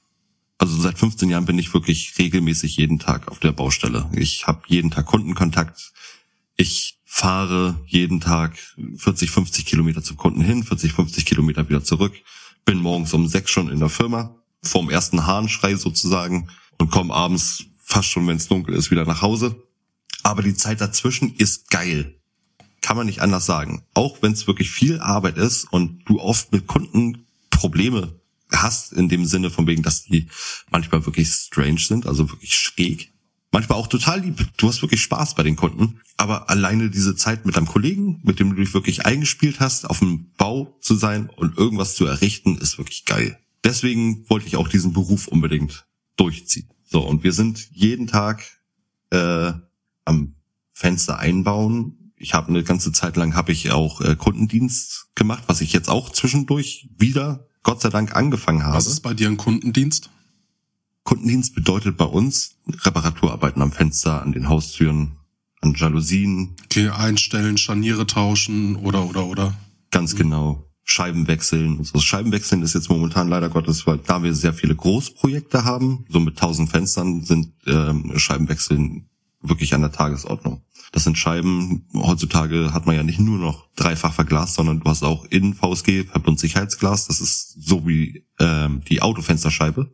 [0.58, 4.10] Also seit 15 Jahren bin ich wirklich regelmäßig jeden Tag auf der Baustelle.
[4.16, 5.94] Ich habe jeden Tag Kundenkontakt.
[6.58, 8.58] Ich fahre jeden Tag
[8.98, 12.14] 40, 50 Kilometer zum Kunden hin, 40, 50 Kilometer wieder zurück,
[12.66, 17.64] bin morgens um sechs schon in der Firma, vorm ersten Hahnschrei sozusagen und komme abends
[17.84, 19.56] fast schon, wenn es dunkel ist, wieder nach Hause.
[20.24, 22.16] Aber die Zeit dazwischen ist geil.
[22.82, 23.84] Kann man nicht anders sagen.
[23.94, 28.20] Auch wenn es wirklich viel Arbeit ist und du oft mit Kunden Probleme
[28.52, 30.28] hast, in dem Sinne von wegen, dass die
[30.70, 33.12] manchmal wirklich strange sind, also wirklich schräg,
[33.52, 34.46] manchmal auch total lieb.
[34.58, 36.00] Du hast wirklich Spaß bei den Kunden.
[36.18, 40.00] Aber alleine diese Zeit mit deinem Kollegen, mit dem du dich wirklich eingespielt hast, auf
[40.00, 43.38] dem Bau zu sein und irgendwas zu errichten, ist wirklich geil.
[43.64, 46.70] Deswegen wollte ich auch diesen Beruf unbedingt durchziehen.
[46.86, 48.44] So, und wir sind jeden Tag
[49.12, 49.52] äh,
[50.06, 50.36] am
[50.74, 52.14] Fenster einbauen.
[52.16, 55.90] Ich habe eine ganze Zeit lang habe ich auch äh, Kundendienst gemacht, was ich jetzt
[55.90, 58.78] auch zwischendurch wieder Gott sei Dank angefangen habe.
[58.78, 60.10] Was ist bei dir ein Kundendienst?
[61.08, 65.16] Kundendienst bedeutet bei uns Reparaturarbeiten am Fenster, an den Haustüren,
[65.62, 66.58] an Jalousien.
[66.66, 69.54] Okay, einstellen, Scharniere tauschen oder, oder, oder.
[69.90, 70.66] Ganz genau.
[70.84, 71.82] Scheiben wechseln.
[71.86, 76.06] So Scheiben wechseln ist jetzt momentan leider Gottes, weil da wir sehr viele Großprojekte haben,
[76.10, 79.10] so mit tausend Fenstern sind ähm, Scheibenwechseln
[79.42, 80.62] wirklich an der Tagesordnung.
[80.92, 85.04] Das sind Scheiben, heutzutage hat man ja nicht nur noch dreifach verglast, sondern du hast
[85.04, 87.08] auch in VSG Verbundsicherheitsglas.
[87.08, 89.90] Das ist so wie ähm, die Autofensterscheibe.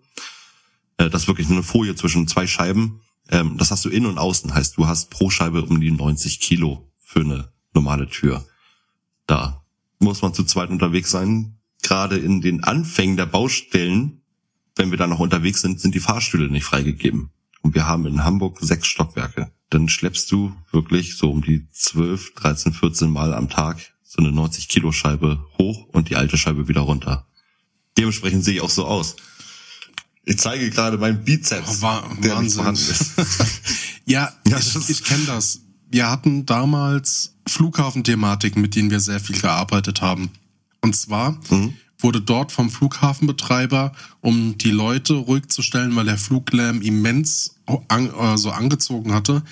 [0.98, 3.02] Äh, das ist wirklich nur eine Folie zwischen zwei Scheiben.
[3.30, 4.54] Ähm, das hast du innen und außen.
[4.54, 8.46] Heißt, du hast pro Scheibe um die 90 Kilo für eine normale Tür.
[9.28, 9.64] Da
[10.00, 11.58] muss man zu zweit unterwegs sein.
[11.82, 14.22] Gerade in den Anfängen der Baustellen,
[14.76, 17.32] wenn wir da noch unterwegs sind, sind die Fahrstühle nicht freigegeben.
[17.62, 19.52] Und wir haben in Hamburg sechs Stockwerke.
[19.70, 24.32] Dann schleppst du wirklich so um die 12, 13, 14 Mal am Tag so eine
[24.32, 27.28] 90 Kilo Scheibe hoch und die alte Scheibe wieder runter.
[27.98, 29.16] Dementsprechend sehe ich auch so aus.
[30.26, 32.66] Ich zeige gerade meinen Bizeps, Oh, Wa- der Wahnsinn.
[32.74, 33.12] ist.
[34.06, 35.60] Ja, Ja, ich, ich kenne das.
[35.90, 40.30] Wir hatten damals Flughafenthematiken, mit denen wir sehr viel gearbeitet haben.
[40.82, 41.74] Und zwar Mhm.
[42.00, 47.56] wurde dort vom Flughafenbetreiber, um die Leute ruhig zu stellen, weil der Fluglärm immens
[47.88, 49.44] an, äh, so angezogen hatte,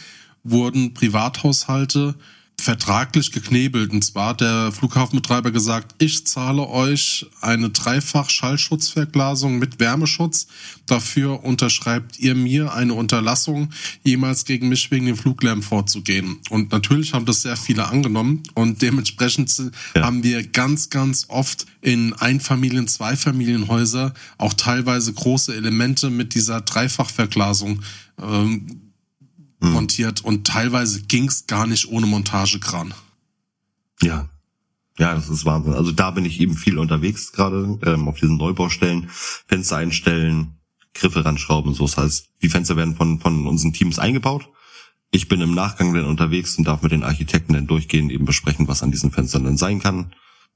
[0.44, 2.16] wurden Privathaushalte
[2.62, 3.92] vertraglich geknebelt.
[3.92, 10.48] Und zwar hat der Flughafenbetreiber gesagt, ich zahle euch eine dreifach Schallschutzverglasung mit Wärmeschutz.
[10.86, 13.70] Dafür unterschreibt ihr mir eine Unterlassung,
[14.04, 16.38] jemals gegen mich wegen dem Fluglärm vorzugehen.
[16.50, 19.52] Und natürlich haben das sehr viele angenommen und dementsprechend
[19.96, 20.04] Ja.
[20.04, 27.82] haben wir ganz, ganz oft in Einfamilien-, Zweifamilienhäuser auch teilweise große Elemente mit dieser Dreifachverglasung
[28.22, 28.91] ähm,
[29.70, 32.94] montiert und teilweise ging's gar nicht ohne Montagekran.
[34.02, 34.30] Ja.
[34.98, 35.74] Ja, das ist Wahnsinn.
[35.74, 39.10] Also da bin ich eben viel unterwegs gerade ähm, auf diesen Neubaustellen.
[39.48, 40.58] Fenster einstellen,
[40.94, 41.74] Griffe ranschrauben.
[41.74, 44.50] So das heißt, die Fenster werden von, von unseren Teams eingebaut.
[45.12, 48.68] Ich bin im Nachgang dann unterwegs und darf mit den Architekten dann durchgehen, eben besprechen,
[48.68, 50.14] was an diesen Fenstern dann sein kann,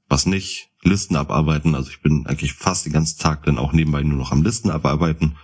[0.08, 0.70] was nicht.
[0.82, 1.74] Listen abarbeiten.
[1.74, 4.70] Also ich bin eigentlich fast den ganzen Tag dann auch nebenbei nur noch am Listen
[4.70, 5.36] abarbeiten.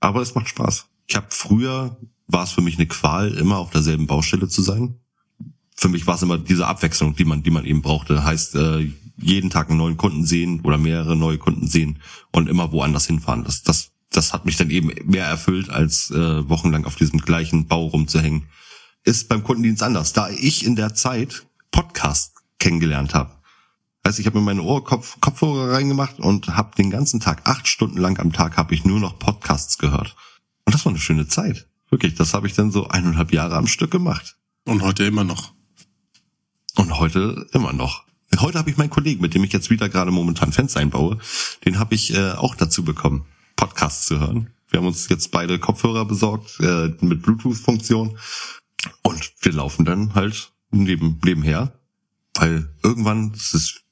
[0.00, 0.86] Aber es macht Spaß.
[1.06, 4.96] Ich habe früher, war es für mich eine Qual, immer auf derselben Baustelle zu sein
[5.76, 8.24] für mich war es immer diese Abwechslung, die man, die man eben brauchte.
[8.24, 12.00] Heißt, äh, jeden Tag einen neuen Kunden sehen oder mehrere neue Kunden sehen
[12.32, 13.44] und immer woanders hinfahren.
[13.44, 17.66] Das, das, das hat mich dann eben mehr erfüllt, als äh, wochenlang auf diesem gleichen
[17.66, 18.44] Bau rumzuhängen.
[19.04, 23.32] Ist beim Kundendienst anders, da ich in der Zeit Podcast kennengelernt habe.
[24.06, 27.68] Heißt, ich habe mir meine Ohr Kopf, Kopfhörer reingemacht und habe den ganzen Tag, acht
[27.68, 30.16] Stunden lang am Tag, habe ich nur noch Podcasts gehört.
[30.64, 31.68] Und das war eine schöne Zeit.
[31.90, 34.36] Wirklich, das habe ich dann so eineinhalb Jahre am Stück gemacht.
[34.64, 35.54] Und heute immer noch.
[36.74, 38.04] Und heute immer noch.
[38.38, 41.18] Heute habe ich meinen Kollegen, mit dem ich jetzt wieder gerade momentan Fenster einbaue,
[41.64, 44.50] den habe ich äh, auch dazu bekommen, Podcasts zu hören.
[44.68, 48.18] Wir haben uns jetzt beide Kopfhörer besorgt äh, mit Bluetooth-Funktion
[49.02, 51.78] und wir laufen dann halt neben, nebenher,
[52.34, 53.86] weil irgendwann, das ist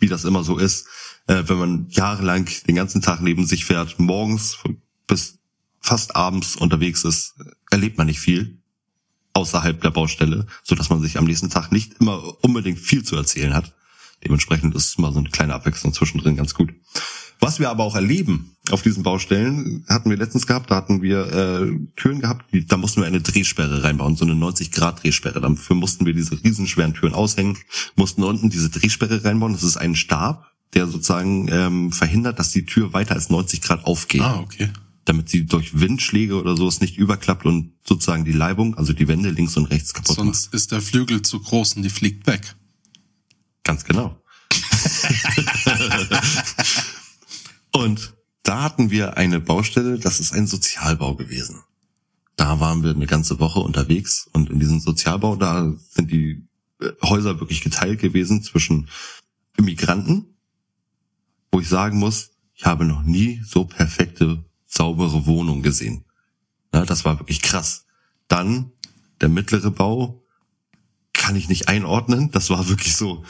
[0.00, 0.88] wie das immer so ist,
[1.26, 4.58] äh, wenn man jahrelang den ganzen Tag neben sich fährt, morgens
[5.06, 5.38] bis
[5.80, 7.34] fast abends unterwegs ist,
[7.70, 8.58] erlebt man nicht viel
[9.32, 13.16] außerhalb der Baustelle, so dass man sich am nächsten Tag nicht immer unbedingt viel zu
[13.16, 13.74] erzählen hat.
[14.24, 16.74] Dementsprechend ist mal so eine kleine Abwechslung zwischendrin ganz gut.
[17.38, 21.26] Was wir aber auch erleben auf diesen Baustellen, hatten wir letztens gehabt, da hatten wir
[21.32, 25.40] äh, Türen gehabt, die, da mussten wir eine Drehsperre reinbauen, so eine 90-Grad-Drehsperre.
[25.40, 27.56] Dafür mussten wir diese riesenschweren Türen aushängen,
[27.96, 29.54] mussten unten diese Drehsperre reinbauen.
[29.54, 33.86] Das ist ein Stab, der sozusagen ähm, verhindert, dass die Tür weiter als 90 Grad
[33.86, 34.70] aufgeht Ah, okay.
[35.10, 39.08] Damit sie durch Windschläge oder so es nicht überklappt und sozusagen die Leibung, also die
[39.08, 40.18] Wände links und rechts kaputt macht.
[40.18, 42.54] Sonst ist der Flügel zu groß und die fliegt weg.
[43.64, 44.22] Ganz genau.
[47.72, 51.58] und da hatten wir eine Baustelle, das ist ein Sozialbau gewesen.
[52.36, 56.46] Da waren wir eine ganze Woche unterwegs und in diesem Sozialbau, da sind die
[56.80, 58.88] äh, Häuser wirklich geteilt gewesen zwischen
[59.56, 60.36] Immigranten,
[61.50, 66.04] wo ich sagen muss, ich habe noch nie so perfekte, saubere Wohnungen gesehen.
[66.72, 67.84] Na, das war wirklich krass.
[68.28, 68.72] Dann
[69.20, 70.22] der mittlere Bau,
[71.12, 72.30] kann ich nicht einordnen.
[72.30, 73.24] Das war wirklich so,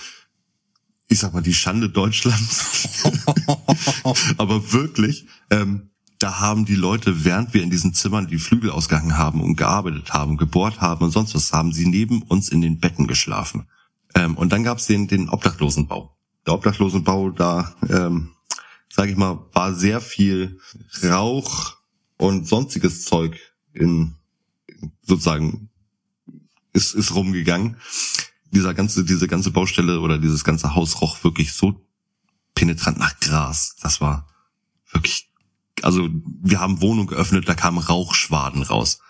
[1.09, 3.03] ich sag mal, die Schande Deutschlands.
[4.39, 9.17] Aber wirklich, ähm, da haben die Leute, während wir in diesen Zimmern die Flügel ausgehangen
[9.17, 12.79] haben und gearbeitet haben, gebohrt haben und sonst was, haben sie neben uns in den
[12.79, 13.67] Betten geschlafen.
[14.15, 16.15] Ähm, und dann gab's den, den Obdachlosenbau.
[16.47, 18.31] Der Obdachlosenbau, da, ähm,
[18.93, 20.61] sage ich mal, war sehr viel
[21.03, 21.77] Rauch
[22.17, 23.39] und sonstiges Zeug
[23.73, 24.17] in
[25.03, 25.71] sozusagen
[26.73, 27.77] ist, ist rumgegangen.
[28.53, 31.81] Dieser ganze, diese ganze Baustelle oder dieses ganze Haus roch wirklich so
[32.55, 33.77] penetrant nach Gras.
[33.81, 34.29] Das war
[34.93, 35.31] wirklich,
[35.83, 36.09] also
[36.43, 39.01] wir haben Wohnung geöffnet, da kamen Rauchschwaden raus.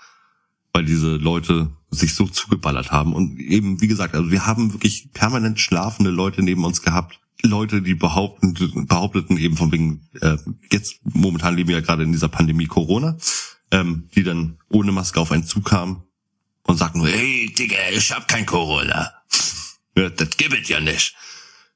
[0.72, 3.12] weil diese Leute sich so zugeballert haben.
[3.12, 7.20] Und eben, wie gesagt, also wir haben wirklich permanent schlafende Leute neben uns gehabt.
[7.42, 8.54] Leute, die behaupten,
[8.86, 10.36] behaupteten eben von wegen, äh,
[10.70, 13.16] jetzt momentan leben wir ja gerade in dieser Pandemie Corona,
[13.70, 16.02] ähm, die dann ohne Maske auf einen zukamen
[16.64, 19.10] und sagten hey Digga, ich hab kein Corona.
[19.96, 21.14] Ja, das gibt es ja nicht.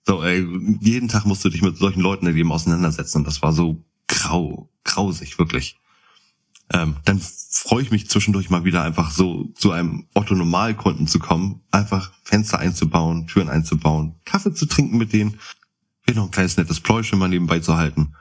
[0.06, 0.46] So, ey,
[0.80, 4.70] jeden Tag musst du dich mit solchen Leuten eben auseinandersetzen und das war so grau,
[4.84, 5.76] grausig, wirklich.
[6.72, 11.60] Ähm, dann freue ich mich zwischendurch mal wieder einfach so zu einem Otto-Normalkunden zu kommen,
[11.70, 15.38] einfach Fenster einzubauen, Türen einzubauen, Kaffee zu trinken mit denen,
[16.04, 18.14] hier noch ein kleines nettes Pläuschen mal nebenbei zu halten.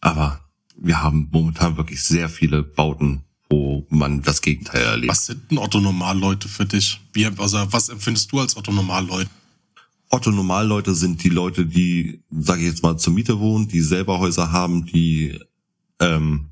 [0.00, 0.40] Aber
[0.76, 5.10] wir haben momentan wirklich sehr viele Bauten, wo man das Gegenteil erlebt.
[5.10, 7.00] Was sind denn Otto-Normalleute für dich?
[7.12, 9.30] Wie, also was empfindest du als Otto-Normalleute?
[10.08, 14.52] Otto-Normalleute sind die Leute, die, sage ich jetzt mal, zur Miete wohnen, die selber Häuser
[14.52, 15.38] haben, die
[16.00, 16.51] ähm,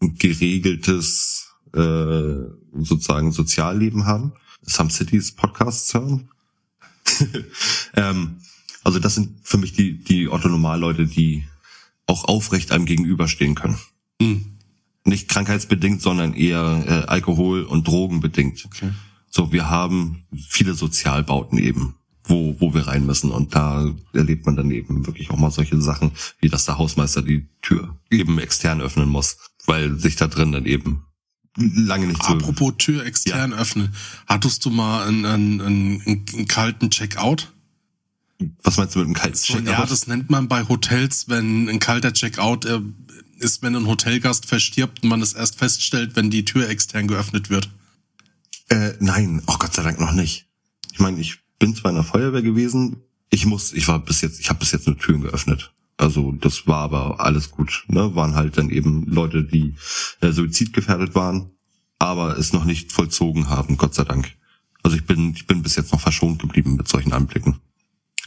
[0.00, 2.34] geregeltes äh,
[2.72, 4.32] sozusagen Sozialleben haben.
[4.62, 6.28] Some Cities Podcasts hören.
[7.96, 8.38] ähm,
[8.82, 11.44] also das sind für mich die, die Otto-Normalleute, die
[12.06, 13.78] auch aufrecht einem gegenüberstehen können.
[14.20, 14.58] Hm.
[15.04, 18.64] Nicht krankheitsbedingt, sondern eher äh, Alkohol- und Drogenbedingt.
[18.66, 18.90] Okay.
[19.28, 23.30] So, wir haben viele Sozialbauten eben, wo, wo wir rein müssen.
[23.30, 27.20] Und da erlebt man dann eben wirklich auch mal solche Sachen, wie dass der Hausmeister
[27.20, 31.04] die Tür eben extern öffnen muss, weil sich da drin dann eben
[31.56, 32.32] lange nicht so...
[32.32, 33.94] Apropos Tür extern öffnen.
[34.26, 37.52] Hattest du mal einen, einen, einen, einen kalten Checkout?
[38.62, 39.66] Was meinst du mit einem kalten Checkout?
[39.66, 42.66] ja, das nennt man bei Hotels, wenn ein kalter Checkout
[43.38, 47.50] ist, wenn ein Hotelgast verstirbt und man es erst feststellt, wenn die Tür extern geöffnet
[47.50, 47.70] wird.
[48.68, 50.46] Äh, nein, oh Gott sei Dank noch nicht.
[50.92, 52.96] Ich meine, ich bin zwar in der Feuerwehr gewesen,
[53.30, 55.72] ich muss, ich war bis jetzt, ich habe bis jetzt nur Türen geöffnet.
[55.96, 57.84] Also das war aber alles gut.
[57.88, 58.14] Ne?
[58.14, 59.74] Waren halt dann eben Leute, die
[60.20, 61.50] äh, suizidgefährdet waren,
[61.98, 64.34] aber es noch nicht vollzogen haben, Gott sei Dank.
[64.82, 67.60] Also ich bin, ich bin bis jetzt noch verschont geblieben mit solchen Anblicken.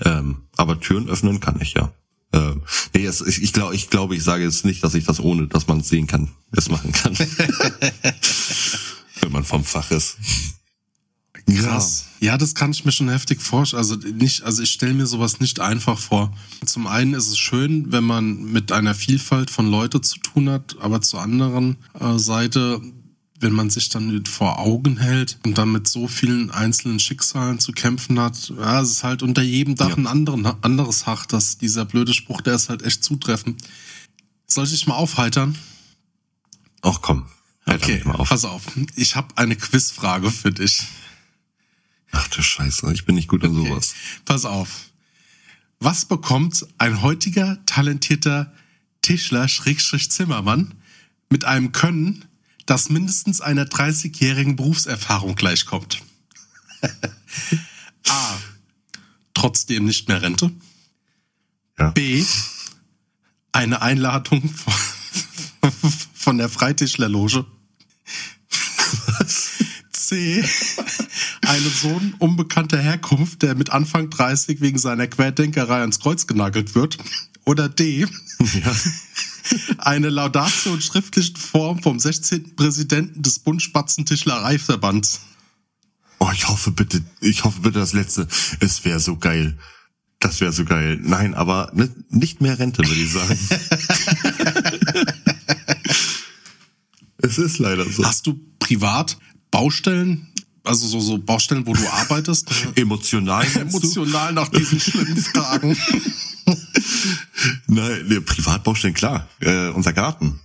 [0.03, 1.91] Ähm, aber Türen öffnen kann ich ja.
[2.34, 5.19] Ähm, nee, es, ich, ich glaube, ich glaube, ich sage jetzt nicht, dass ich das
[5.19, 7.17] ohne, dass man es sehen kann, es machen kann.
[9.21, 10.17] Wenn man vom Fach ist.
[11.47, 12.06] Krass.
[12.19, 13.80] Ja, das kann ich mir schon heftig vorstellen.
[13.80, 16.36] Also nicht, also ich stelle mir sowas nicht einfach vor.
[16.65, 20.75] Zum einen ist es schön, wenn man mit einer Vielfalt von Leute zu tun hat,
[20.80, 22.82] aber zur anderen äh, Seite,
[23.39, 27.71] wenn man sich dann vor Augen hält und dann mit so vielen einzelnen Schicksalen zu
[27.71, 29.95] kämpfen hat, ja, es ist halt unter jedem Dach Ja.
[29.97, 31.27] ein anderen, anderes Hach.
[31.27, 33.62] dass dieser blöde Spruch, der ist halt echt zutreffend.
[34.47, 35.56] Soll ich dich mal aufheitern?
[36.82, 37.27] Ach komm.
[37.65, 38.30] Alter, Okay, mich mal auf.
[38.30, 38.63] pass auf.
[38.95, 40.84] Ich habe eine Quizfrage für dich.
[42.19, 43.69] Ach du Scheiße, ich bin nicht gut in Okay.
[43.69, 43.93] sowas.
[44.25, 44.89] Pass auf.
[45.80, 48.51] Was bekommt ein heutiger talentierter
[49.03, 50.73] Tischler Schrägstrich Zimmermann
[51.30, 52.25] mit einem Können,
[52.65, 56.01] das mindestens einer 30-jährigen Berufserfahrung gleichkommt?
[58.10, 58.38] A.
[59.36, 60.51] Trotzdem nicht mehr Rente.
[61.77, 61.91] Ja.
[61.91, 62.25] B.
[63.51, 64.73] Eine Einladung von,
[66.15, 67.45] von der Freitischlerloge.
[70.07, 70.41] C.
[71.45, 76.97] Eine Sohn unbekannter Herkunft, der mit Anfang 30 wegen seiner Querdenkerei ans Kreuz genagelt wird.
[77.43, 78.07] Oder D.
[78.39, 78.75] Ja.
[79.77, 82.55] Eine Laudatio in schriftlichen Form vom 16.
[82.55, 85.21] Präsidenten des Bund Spatzentischlereiverbands.
[86.19, 88.27] Oh, ich hoffe bitte, ich hoffe bitte das letzte.
[88.61, 89.57] Es wäre so geil.
[90.19, 90.99] Das wäre so geil.
[91.01, 93.39] Nein, aber ne, nicht mehr Rente, würde ich sagen.
[97.17, 98.03] es ist leider so.
[98.05, 99.17] Hast du privat
[99.51, 100.27] Baustellen,
[100.63, 102.49] also so, so Baustellen, wo du arbeitest?
[102.75, 103.45] Emotional.
[103.55, 105.77] Emotional nach diesen schlimmen Fragen.
[107.67, 109.27] Nein, ne, Privatbaustellen, klar.
[109.41, 110.39] Äh, unser Garten.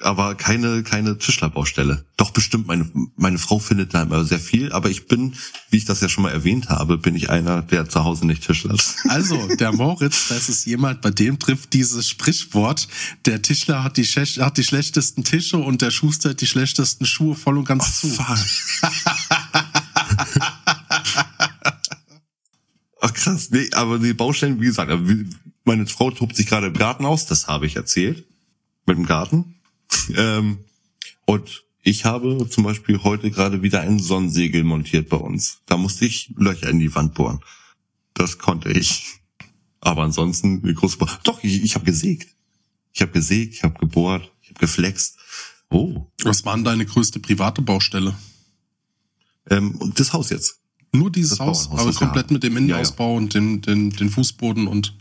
[0.00, 2.04] Aber keine, keine Tischlerbaustelle.
[2.16, 5.34] Doch bestimmt, meine, meine Frau findet da immer sehr viel, aber ich bin,
[5.70, 8.44] wie ich das ja schon mal erwähnt habe, bin ich einer, der zu Hause nicht
[8.44, 8.82] tischlert.
[9.08, 12.88] Also, der Moritz, das ist jemand, bei dem trifft dieses Sprichwort,
[13.26, 17.34] der Tischler hat die, hat die schlechtesten Tische und der Schuster hat die schlechtesten Schuhe
[17.34, 18.08] voll und ganz zu.
[18.08, 18.38] Fuck.
[23.00, 25.28] Ach krass, nee, aber die Baustellen, wie gesagt, wie-
[25.64, 28.24] meine Frau tobt sich gerade im Garten aus, das habe ich erzählt,
[28.86, 29.53] mit dem Garten.
[30.16, 30.58] Ähm,
[31.26, 35.58] und ich habe zum Beispiel heute gerade wieder ein Sonnensegel montiert bei uns.
[35.66, 37.40] Da musste ich Löcher in die Wand bohren.
[38.14, 39.18] Das konnte ich.
[39.80, 42.28] Aber ansonsten eine große Ba- Doch, ich, ich habe gesägt.
[42.92, 45.18] Ich habe gesägt, ich habe gebohrt, ich habe geflext.
[45.70, 48.14] Oh, Was war denn deine größte private Baustelle?
[49.50, 50.60] ähm, und das Haus jetzt.
[50.92, 52.34] Nur dieses Haus, Bauernhaus, aber komplett ja.
[52.34, 54.96] mit dem Innenausbau und den, den, den Fußboden und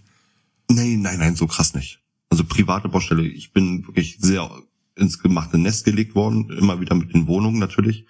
[0.70, 2.00] Nein, nein, nein, so krass nicht.
[2.30, 4.50] Also private Baustelle, ich bin wirklich sehr
[4.96, 8.06] ins gemachte Nest gelegt worden, immer wieder mit den Wohnungen natürlich.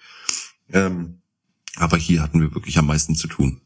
[0.70, 1.20] Ähm,
[1.76, 3.60] aber hier hatten wir wirklich am meisten zu tun.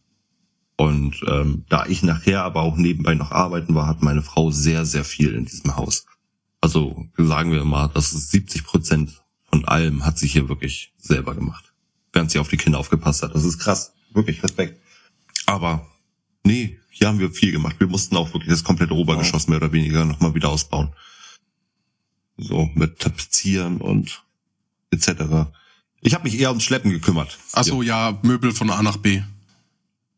[0.77, 4.85] Und ähm, da ich nachher aber auch nebenbei noch arbeiten war, hat meine Frau sehr,
[4.85, 6.07] sehr viel in diesem Haus.
[6.61, 11.35] Also sagen wir mal, das ist 70 Prozent von allem hat sie hier wirklich selber
[11.35, 11.73] gemacht.
[12.13, 13.35] Während sie auf die Kinder aufgepasst hat.
[13.35, 13.93] Das ist krass.
[14.13, 14.81] Wirklich Respekt.
[15.47, 15.87] Aber
[16.45, 17.77] nee, hier haben wir viel gemacht.
[17.79, 20.93] Wir mussten auch wirklich das komplette Obergeschoss mehr oder weniger nochmal wieder ausbauen.
[22.39, 24.23] So mit Tapezieren und
[24.91, 25.51] etc.
[26.01, 27.37] Ich habe mich eher ums Schleppen gekümmert.
[27.53, 28.19] Ach so, ja.
[28.23, 29.23] Möbel von A nach B.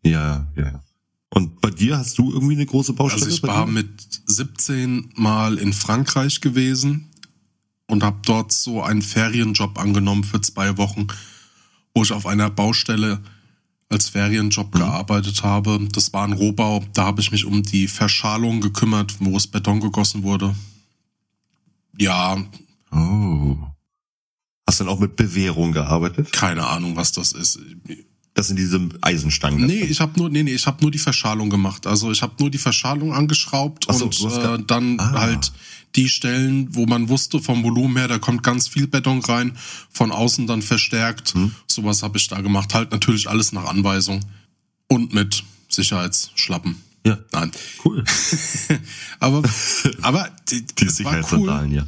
[0.02, 0.82] Ja, ja, ja.
[1.30, 3.24] Und bei dir hast du irgendwie eine große Baustelle?
[3.24, 3.88] Also ich war mit
[4.26, 7.08] 17 Mal in Frankreich gewesen
[7.86, 11.06] und habe dort so einen Ferienjob angenommen für zwei Wochen,
[11.94, 13.20] wo ich auf einer Baustelle
[13.88, 14.78] als Ferienjob Mhm.
[14.78, 15.88] gearbeitet habe.
[15.92, 16.84] Das war ein Rohbau.
[16.94, 20.54] Da habe ich mich um die Verschalung gekümmert, wo es Beton gegossen wurde.
[22.00, 22.36] Ja,
[22.92, 23.56] Oh.
[24.66, 26.32] Hast du dann auch mit Bewährung gearbeitet?
[26.32, 27.60] keine Ahnung, was das ist.
[28.34, 29.66] Das sind diese Eisenstangen.
[29.66, 31.86] Nee, ich habe nur nee, nee, ich habe nur die Verschalung gemacht.
[31.86, 35.20] Also ich habe nur die Verschalung angeschraubt so, und äh, dann Ah.
[35.20, 35.52] halt
[35.96, 39.56] die Stellen, wo man wusste vom Volumen her, da kommt ganz viel Beton rein,
[39.90, 41.34] von außen dann verstärkt.
[41.34, 41.52] Hm.
[41.66, 42.72] Sowas habe ich da gemacht.
[42.74, 44.20] Halt natürlich alles nach Anweisung
[44.88, 46.76] und mit Sicherheitsschlappen.
[47.04, 47.50] Ja, Nein,
[47.84, 48.04] cool.
[49.20, 49.42] aber
[50.02, 51.72] aber die, Die das war cool.
[51.72, 51.86] Ja.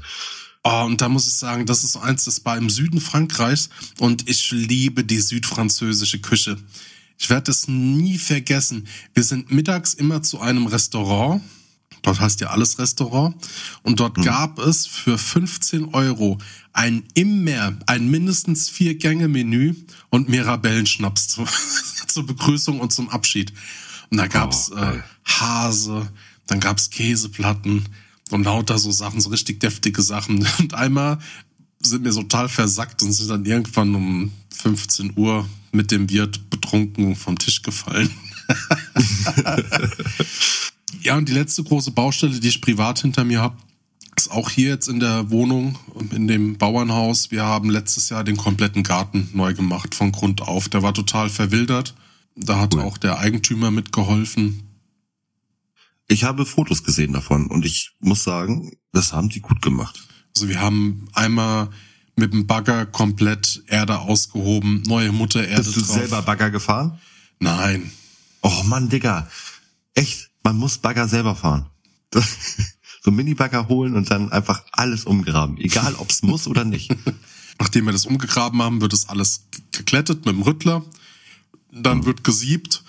[0.65, 3.69] Oh, und da muss ich sagen, das ist so eins, das war im Süden Frankreichs
[3.99, 6.57] und ich liebe die südfranzösische Küche.
[7.19, 8.87] Ich werde es nie vergessen.
[9.13, 11.43] Wir sind mittags immer zu einem Restaurant.
[12.03, 13.37] Dort heißt ja alles Restaurant.
[13.83, 16.39] Und dort gab es für 15 Euro
[16.73, 19.75] ein immer, ein mindestens vier Gänge Menü
[20.11, 21.45] und Mirabellenschnaps zu,
[22.09, 23.53] zur Begrüßung und zum Abschied.
[24.13, 25.01] Und da gab's Oh, äh.
[25.25, 26.07] Hase,
[26.47, 27.89] dann gab's Käseplatten
[28.31, 30.47] und lauter so Sachen, so richtig deftige Sachen.
[30.59, 31.19] Und einmal
[31.83, 37.17] sind wir total versackt und sind dann irgendwann um 15 Uhr mit dem Wirt betrunken
[37.17, 38.11] vom Tisch gefallen.
[41.03, 43.57] ja, und die letzte große Baustelle, die ich privat hinter mir habe,
[44.17, 45.79] ist auch hier jetzt in der Wohnung,
[46.13, 47.33] in dem Bauernhaus.
[47.33, 50.69] Wir haben letztes Jahr den kompletten Garten neu gemacht, von Grund auf.
[50.69, 51.95] Der war total verwildert.
[52.35, 52.83] Da hat Cool.
[52.83, 54.63] auch der Eigentümer mitgeholfen.
[56.09, 60.01] Ich habe Fotos gesehen davon und ich muss sagen, das haben die gut gemacht.
[60.35, 61.71] Also wir haben einmal
[62.17, 65.91] mit dem Bagger komplett Erde ausgehoben, neue Muttererde Bist du drauf.
[65.97, 66.99] selber Bagger gefahren?
[67.39, 67.91] Nein.
[68.43, 69.29] Oh Mann, Digga.
[69.95, 71.67] Echt, man muss Bagger selber fahren.
[72.13, 72.21] so
[73.07, 75.57] einen Mini-Bagger holen und dann einfach alles umgraben.
[75.59, 76.95] Egal, ob's muss oder nicht.
[77.59, 80.85] Nachdem wir das umgegraben haben, wird das alles geklettet mit dem Rüttler.
[81.73, 82.85] Dann wird gesiebt,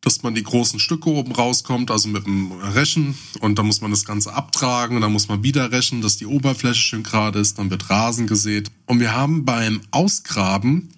[0.00, 3.16] dass man die großen Stücke oben rauskommt, also mit dem Rechen.
[3.40, 6.26] Und dann muss man das Ganze abtragen und dann muss man wieder rechen, dass die
[6.26, 7.58] Oberfläche schön gerade ist.
[7.58, 8.70] Dann wird Rasen gesät.
[8.86, 10.90] Und wir haben beim Ausgraben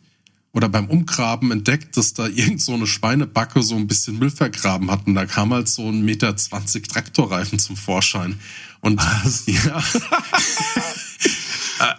[0.52, 4.90] oder beim Umgraben entdeckt, dass da irgend so eine Schweinebacke so ein bisschen Müll vergraben
[4.90, 5.06] hat.
[5.06, 8.38] Und da kam halt so ein Meter zwanzig Traktorreifen zum Vorschein.
[8.80, 9.44] Und Was?
[9.46, 9.82] ja,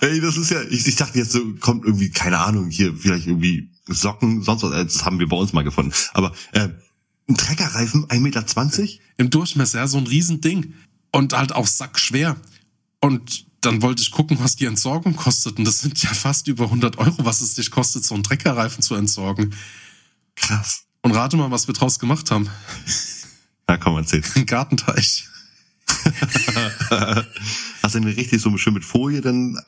[0.01, 3.25] Ey, das ist ja, ich, ich dachte jetzt so, kommt irgendwie, keine Ahnung, hier vielleicht
[3.25, 5.93] irgendwie Socken, sonst was, äh, das haben wir bei uns mal gefunden.
[6.13, 6.69] Aber äh,
[7.27, 8.87] ein Treckerreifen, 1,20 Meter?
[9.17, 10.73] im Durchmesser, ja, so ein Riesending.
[11.11, 12.37] Und halt auch sackschwer.
[13.01, 15.57] Und dann wollte ich gucken, was die Entsorgung kostet.
[15.59, 18.81] Und das sind ja fast über 100 Euro, was es dich kostet, so einen Treckerreifen
[18.81, 19.53] zu entsorgen.
[20.35, 20.83] Krass.
[21.01, 22.49] Und rate mal, was wir draus gemacht haben.
[23.67, 24.23] Na komm, erzähl.
[24.35, 25.27] Ein Gartenteich.
[27.83, 29.59] Hast du den richtig so schön mit Folie dann,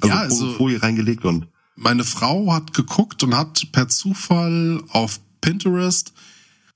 [0.00, 1.46] also, ja, also Folie reingelegt und
[1.76, 6.12] meine Frau hat geguckt und hat per Zufall auf Pinterest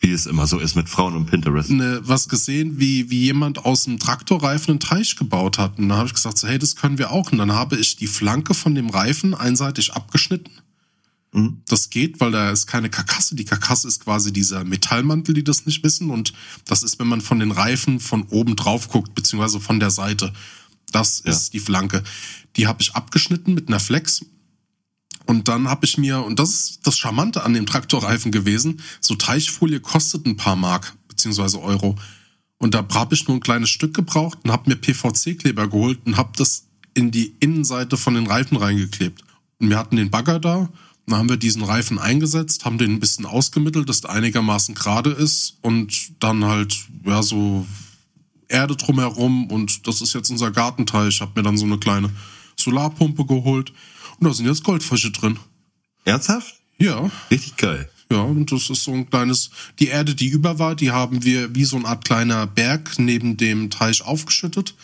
[0.01, 1.70] wie es immer so ist mit Frauen und Pinterest.
[1.70, 5.78] ne, was gesehen, wie, wie jemand aus dem Traktorreifen einen Teich gebaut hat.
[5.78, 7.32] Und da habe ich gesagt, so, hey, das können wir auch.
[7.32, 10.53] Und dann habe ich die Flanke von dem Reifen einseitig abgeschnitten.
[11.32, 11.62] Mhm.
[11.66, 13.36] Das geht, weil da ist keine Karkasse.
[13.36, 16.11] Die Karkasse ist quasi dieser Metallmantel, die das nicht wissen.
[16.11, 16.34] Und
[16.66, 20.30] das ist, wenn man von den Reifen von oben drauf guckt, beziehungsweise von der Seite.
[20.92, 21.32] Das Ja.
[21.32, 22.05] ist die Flanke.
[22.57, 24.24] Die habe ich abgeschnitten mit einer Flex.
[25.27, 29.16] Und dann habe ich mir, und das ist das Charmante an dem Traktorreifen gewesen, so
[29.16, 31.97] Teichfolie kostet ein paar Mark, beziehungsweise Euro.
[32.59, 36.16] Und da habe ich nur ein kleines Stück gebraucht und habe mir PVC-Kleber geholt und
[36.16, 39.22] habe das in die Innenseite von den Reifen reingeklebt.
[39.59, 40.68] Und wir hatten den Bagger da,
[41.07, 45.11] dann haben wir diesen Reifen eingesetzt, haben den ein bisschen ausgemittelt, dass der einigermaßen gerade
[45.11, 47.66] ist und dann halt, ja, so
[48.49, 51.14] Erde drumherum und das ist jetzt unser Gartenteich.
[51.14, 52.11] Ich habe mir dann so eine kleine
[52.57, 53.72] Solarpumpe geholt
[54.19, 55.39] und da sind jetzt Goldfische drin.
[56.05, 56.55] Ernsthaft?
[56.79, 57.89] Ja, Richtig geil.
[58.11, 61.55] ja, und das ist so ein kleines, die Erde, die über war, die haben wir
[61.55, 64.75] wie so eine Art kleiner Berg neben dem Teich aufgeschüttet.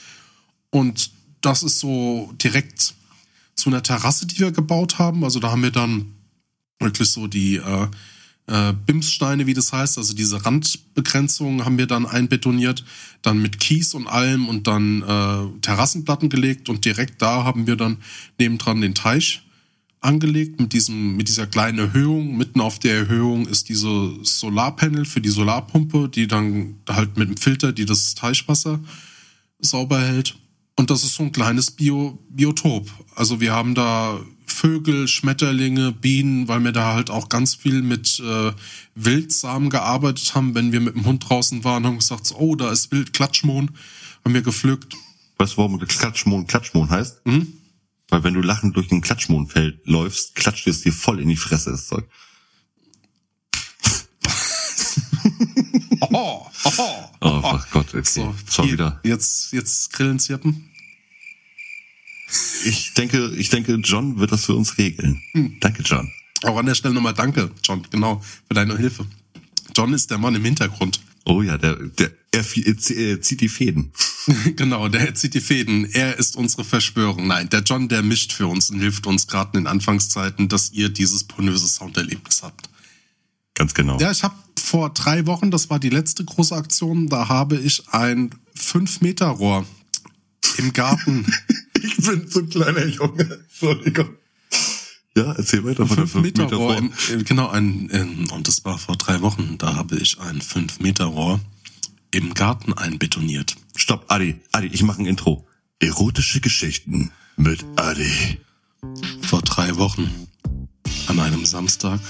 [0.71, 1.11] Und
[1.43, 2.95] das ist so direkt
[3.55, 5.23] zu einer Terrasse, die wir gebaut haben.
[5.23, 6.15] Also da haben wir dann
[6.81, 7.89] wirklich so die äh,
[8.47, 12.85] äh, Bimssteine, wie das heißt, also diese Randbegrenzung haben wir dann einbetoniert,
[13.23, 17.77] dann mit Kies und allem und dann äh, Terrassenplatten gelegt und direkt da haben wir
[17.77, 17.99] dann
[18.39, 19.43] nebendran den Teich
[20.01, 22.37] angelegt mit diesem mit dieser kleinen Erhöhung.
[22.37, 27.37] Mitten auf der Erhöhung ist diese Solarpanel für die Solarpumpe, die dann halt mit dem
[27.37, 28.81] Filter, die das Teichwasser
[29.61, 30.37] sauber hält.
[30.75, 32.91] Und das ist so ein kleines Bio Biotop.
[33.15, 34.21] Also wir haben da
[34.53, 38.53] Vögel, Schmetterlinge, Bienen, weil wir da halt auch ganz viel mit äh,
[38.95, 40.55] Wildsamen gearbeitet haben.
[40.55, 43.71] Wenn wir mit dem Hund draußen waren, haben gesagt, oh, da ist Wild Klatschmohn,
[44.25, 44.95] haben wir gepflückt.
[45.39, 47.27] Weißt du, warum Klatschmohn Klatschmohn heißt?
[47.27, 47.53] Mhm.
[48.09, 51.71] Weil wenn du lachend durch den Klatschmohnfeld läufst, klatscht es dir voll in die Fresse,
[51.71, 52.05] das Zeug.
[56.15, 58.03] Oh, oh, Oh, ach Gott, okay.
[58.03, 59.01] So, hier, wieder.
[59.05, 60.72] Jetzt, jetzt Grillen zirpen.
[62.65, 65.23] Ich denke, ich denke, John wird das für uns regeln.
[65.33, 65.57] Hm.
[65.61, 66.11] Danke, John.
[66.43, 69.07] Auch an der Stelle nochmal danke, John, genau, für deine Hilfe.
[69.77, 71.01] John ist der Mann im Hintergrund.
[71.25, 73.93] Oh ja, der, der, er, zieht die Fäden.
[74.57, 75.85] genau, der zieht die Fäden.
[75.93, 77.29] Er ist unsere Verschwörung.
[77.29, 80.73] Nein, der John, der mischt für uns und hilft uns gerade in den Anfangszeiten, dass
[80.73, 82.69] ihr dieses pornöse Sounderlebnis habt.
[83.55, 83.99] Ganz genau.
[83.99, 87.89] Ja, ich habe vor drei Wochen, das war die letzte große Aktion, da habe ich
[87.91, 89.65] ein 5-Meter-Rohr
[90.57, 91.27] im Garten.
[91.83, 93.41] Ich bin so ein kleiner Junge.
[93.49, 94.17] Entschuldigung.
[95.17, 98.49] Ja, erzähl weiter von der 5 Meter 5 Rohr, im, äh, genau, ein, ähm, und
[98.49, 101.39] das war vor drei Wochen, da habe ich ein 5 Meter Rohr
[102.13, 103.57] im Garten einbetoniert.
[103.77, 105.47] Stopp, Adi, Adi, ich mache ein Intro.
[105.81, 108.39] Erotische Geschichten mit Adi.
[109.23, 110.11] Vor drei Wochen,
[111.09, 112.01] an einem Samstag,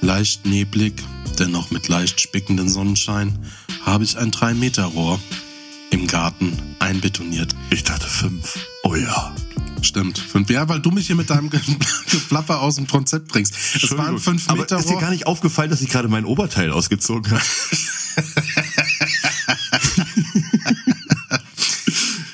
[0.00, 0.94] leicht neblig,
[1.38, 3.38] dennoch mit leicht spickenden Sonnenschein,
[3.84, 5.18] habe ich ein 3 Meter Rohr
[5.90, 7.54] im Garten einbetoniert.
[7.70, 8.58] Ich dachte fünf.
[8.82, 9.34] Oh ja.
[9.82, 10.50] Stimmt, fünf.
[10.50, 11.60] Ja, weil du mich hier mit deinem Ge-
[12.10, 13.54] Geplapper aus dem Konzept bringst.
[13.76, 16.24] Es war ein 5 Aber Meter ist dir gar nicht aufgefallen, dass ich gerade mein
[16.24, 17.42] Oberteil ausgezogen habe?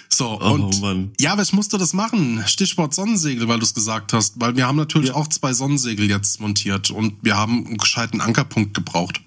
[0.09, 1.11] So, Oh, und Mann.
[1.19, 2.43] ja, aber ich musste das machen.
[2.47, 4.35] Stichwort Sonnensegel, weil du es gesagt hast.
[4.41, 5.17] Weil wir haben natürlich Ja.
[5.17, 9.21] auch zwei Sonnensegel jetzt montiert und wir haben einen gescheiten Ankerpunkt gebraucht.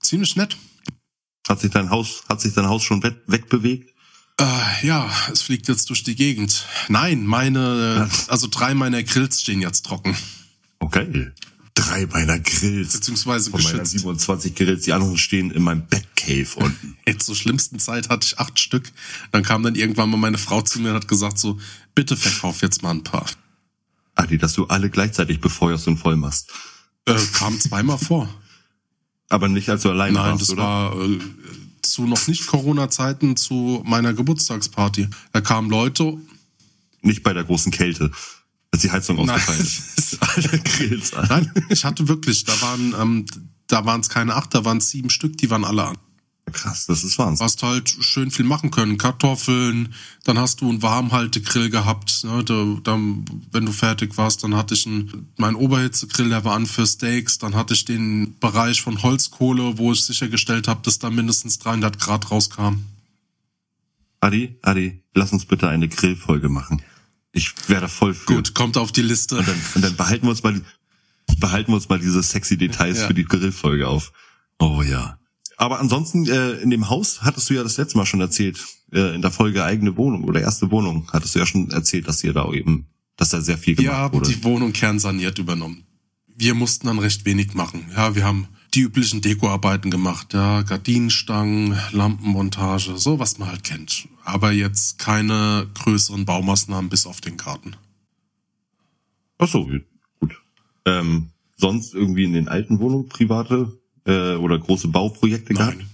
[0.00, 0.56] Ziemlich nett.
[1.52, 3.92] Hat sich dein Haus, hat sich dein Haus schon weg, wegbewegt?
[4.40, 6.66] Äh, ja, es fliegt jetzt durch die Gegend.
[6.88, 10.16] Nein, meine, also drei meiner Grills stehen jetzt trocken.
[10.78, 11.30] Okay.
[11.74, 12.94] Drei meiner Grills.
[12.94, 13.92] Beziehungsweise Von geschützt.
[13.92, 14.84] 27 Grills.
[14.84, 16.96] Die anderen stehen in meinem Batcave unten.
[17.06, 18.90] Jetzt zur schlimmsten Zeit hatte ich acht Stück.
[19.30, 21.60] Dann kam dann irgendwann mal meine Frau zu mir und hat gesagt so,
[21.94, 23.26] bitte verkauf jetzt mal ein paar.
[24.14, 26.50] Adi, dass du alle gleichzeitig befeuerst und voll machst.
[27.04, 28.41] Äh, kam zweimal vor.
[29.32, 30.62] Aber nicht als du alleine Nein, warst, das oder?
[30.62, 31.18] war äh,
[31.80, 35.08] zu noch nicht Corona-Zeiten zu meiner Geburtstagsparty.
[35.32, 36.18] Da kamen Leute.
[37.00, 38.10] Nicht bei der großen Kälte,
[38.70, 39.30] als die Heizung Nein.
[39.30, 40.18] ausgefallen ist.
[41.30, 43.26] Nein, ich hatte wirklich, da waren, ähm,
[43.68, 45.98] da waren es keine acht, da waren es sieben Stück, die waren alle an.
[46.50, 47.44] Krass, das ist Du Wahnsinn.
[47.44, 48.98] hast halt schön viel machen können.
[48.98, 52.24] Kartoffeln, dann hast du einen Warmhaltegrill gehabt.
[52.24, 52.44] Ne?
[52.44, 56.66] Da, dann, wenn du fertig warst, dann hatte ich einen, meinen Oberhitzegrill, der war an
[56.66, 57.38] für Steaks.
[57.38, 61.98] Dann hatte ich den Bereich von Holzkohle, wo ich sichergestellt habe, dass da mindestens 300
[61.98, 62.84] Grad rauskam.
[64.20, 66.82] Adi, Adi, lass uns bitte eine Grillfolge machen.
[67.32, 68.26] Ich wäre da voll für.
[68.34, 69.38] Gut, kommt auf die Liste.
[69.38, 70.60] Und dann, und dann behalten wir uns mal,
[71.38, 73.06] behalten wir uns mal diese sexy Details Ja.
[73.06, 74.12] für die Grillfolge auf.
[74.58, 75.18] Oh ja.
[75.62, 78.58] Aber ansonsten, äh, in dem Haus hattest du ja das letzte Mal schon erzählt,
[78.92, 82.24] äh, in der Folge eigene Wohnung oder erste Wohnung, hattest du ja schon erzählt, dass
[82.24, 84.28] ihr da eben, dass da sehr viel Wir gemacht haben wurde.
[84.28, 85.84] die Wohnung kernsaniert übernommen.
[86.26, 87.86] Wir mussten dann recht wenig machen.
[87.94, 90.34] Ja, wir haben die üblichen Dekoarbeiten gemacht.
[90.34, 94.08] Ja, Gardinenstangen, Lampenmontage, so was man halt kennt.
[94.24, 97.76] Aber jetzt keine größeren Baumaßnahmen bis auf den Garten.
[99.38, 99.70] Ach so,
[100.18, 100.42] gut.
[100.86, 105.76] Ähm, sonst irgendwie in den alten Wohnungen private äh, oder große Bauprojekte gehabt?
[105.78, 105.88] Nein.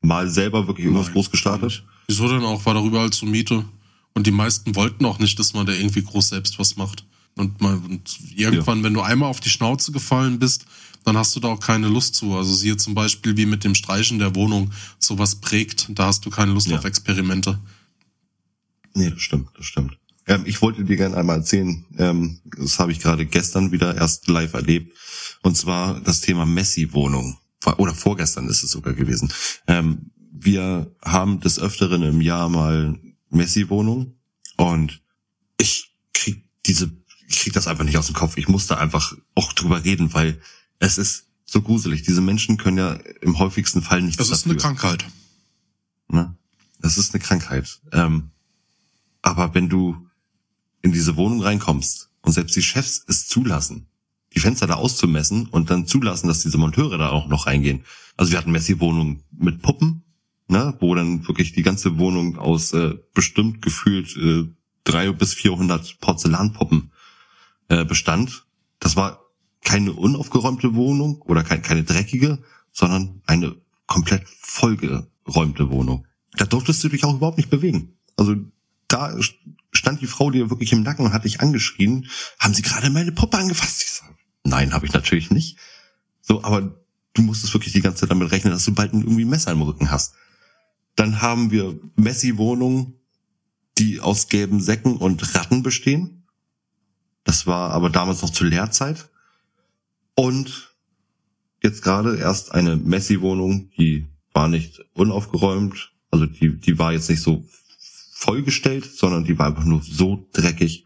[0.00, 1.82] Mal selber wirklich irgendwas Nein, groß gestartet?
[2.06, 2.64] Wieso denn auch?
[2.66, 3.64] War darüber halt zur Miete.
[4.14, 7.04] Und die meisten wollten auch nicht, dass man da irgendwie groß selbst was macht.
[7.36, 10.66] Und, man, und irgendwann, wenn du einmal auf die Schnauze gefallen bist,
[11.04, 12.34] dann hast du da auch keine Lust zu.
[12.34, 16.30] Also siehe zum Beispiel wie mit dem Streichen der Wohnung, sowas prägt, da hast du
[16.30, 16.78] keine Lust Ja.
[16.78, 17.58] auf Experimente.
[18.94, 19.96] Nee, das stimmt, das stimmt.
[20.28, 24.28] Ähm, ich wollte dir gerne einmal erzählen, ähm, das habe ich gerade gestern wieder erst
[24.28, 24.96] live erlebt,
[25.42, 27.38] und zwar das Thema Messi-Wohnung.
[27.76, 29.32] Oder vorgestern ist es sogar gewesen.
[29.66, 32.98] Ähm, wir haben des Öfteren im Jahr mal
[33.30, 34.14] Messi-Wohnung
[34.56, 35.02] und
[35.58, 36.90] ich krieg diese,
[37.26, 38.36] ich krieg das einfach nicht aus dem Kopf.
[38.36, 40.40] Ich musste einfach auch drüber reden, weil
[40.78, 42.02] es ist so gruselig.
[42.02, 44.52] Diese Menschen können ja im häufigsten Fall nichts Das ist dafür.
[44.52, 45.04] eine Krankheit.
[46.08, 46.36] Ne?
[46.80, 47.80] Das ist eine Krankheit.
[47.92, 48.30] Ähm,
[49.22, 50.07] Aber wenn du
[50.82, 53.86] in diese Wohnung reinkommst und selbst die Chefs es zulassen,
[54.34, 57.84] die Fenster da auszumessen und dann zulassen, dass diese Monteure da auch noch reingehen.
[58.16, 60.02] Also wir hatten Messi-Wohnungen mit Puppen,
[60.48, 64.48] ne, wo dann wirklich die ganze Wohnung aus äh, bestimmt gefühlt äh,
[64.84, 66.92] drei bis vierhundert Porzellanpuppen
[67.68, 68.46] äh, bestand.
[68.80, 69.20] Das war
[69.62, 73.56] keine unaufgeräumte Wohnung oder kein, keine dreckige, sondern eine
[73.86, 76.06] komplett vollgeräumte Wohnung.
[76.36, 77.98] Da durftest du dich auch überhaupt nicht bewegen.
[78.16, 78.36] Also
[78.86, 79.16] da
[79.78, 82.08] stand die Frau dir wirklich im Nacken und hat dich angeschrien,
[82.38, 83.82] haben sie gerade meine Puppe angefasst?
[83.82, 84.14] Ich sag,
[84.44, 85.56] nein, habe ich natürlich nicht.
[86.20, 89.30] So, aber du musstest wirklich die ganze Zeit damit rechnen, dass du bald irgendwie ein
[89.30, 90.14] Messer im Rücken hast.
[90.96, 92.94] Dann haben wir Messi-Wohnungen,
[93.78, 96.26] die aus gelben Säcken und Ratten bestehen.
[97.24, 99.08] Das war aber damals noch zur Lehrzeit.
[100.14, 100.74] Und
[101.62, 107.22] jetzt gerade erst eine Messi-Wohnung, die war nicht unaufgeräumt, also die, die war jetzt nicht
[107.22, 107.44] so
[108.18, 110.84] vollgestellt, sondern die war einfach nur so dreckig.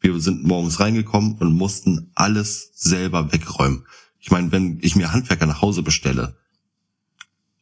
[0.00, 3.84] Wir sind morgens reingekommen und mussten alles selber wegräumen.
[4.20, 6.36] Ich meine, wenn ich mir Handwerker nach Hause bestelle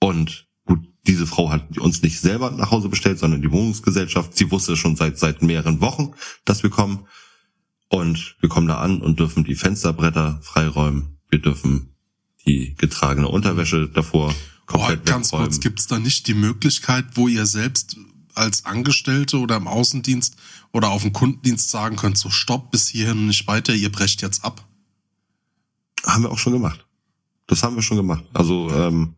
[0.00, 4.36] und gut, diese Frau hat uns nicht selber nach Hause bestellt, sondern die Wohnungsgesellschaft.
[4.36, 6.12] Sie wusste schon seit, seit mehreren Wochen,
[6.44, 7.06] dass wir kommen.
[7.88, 11.16] Und wir kommen da an und dürfen die Fensterbretter freiräumen.
[11.30, 11.94] Wir dürfen
[12.46, 14.34] die getragene Unterwäsche davor
[14.66, 15.48] komplett Boah, ganz wegräumen.
[15.48, 17.96] kurz, gibt's da nicht die Möglichkeit, wo ihr selbst
[18.36, 20.36] als Angestellte oder im Außendienst
[20.72, 24.44] oder auf dem Kundendienst sagen könnt, so stopp bis hierhin nicht weiter, ihr brecht jetzt
[24.44, 24.66] ab?
[26.04, 26.86] Haben wir auch schon gemacht.
[27.46, 28.24] Das haben wir schon gemacht.
[28.32, 29.14] Also ähm,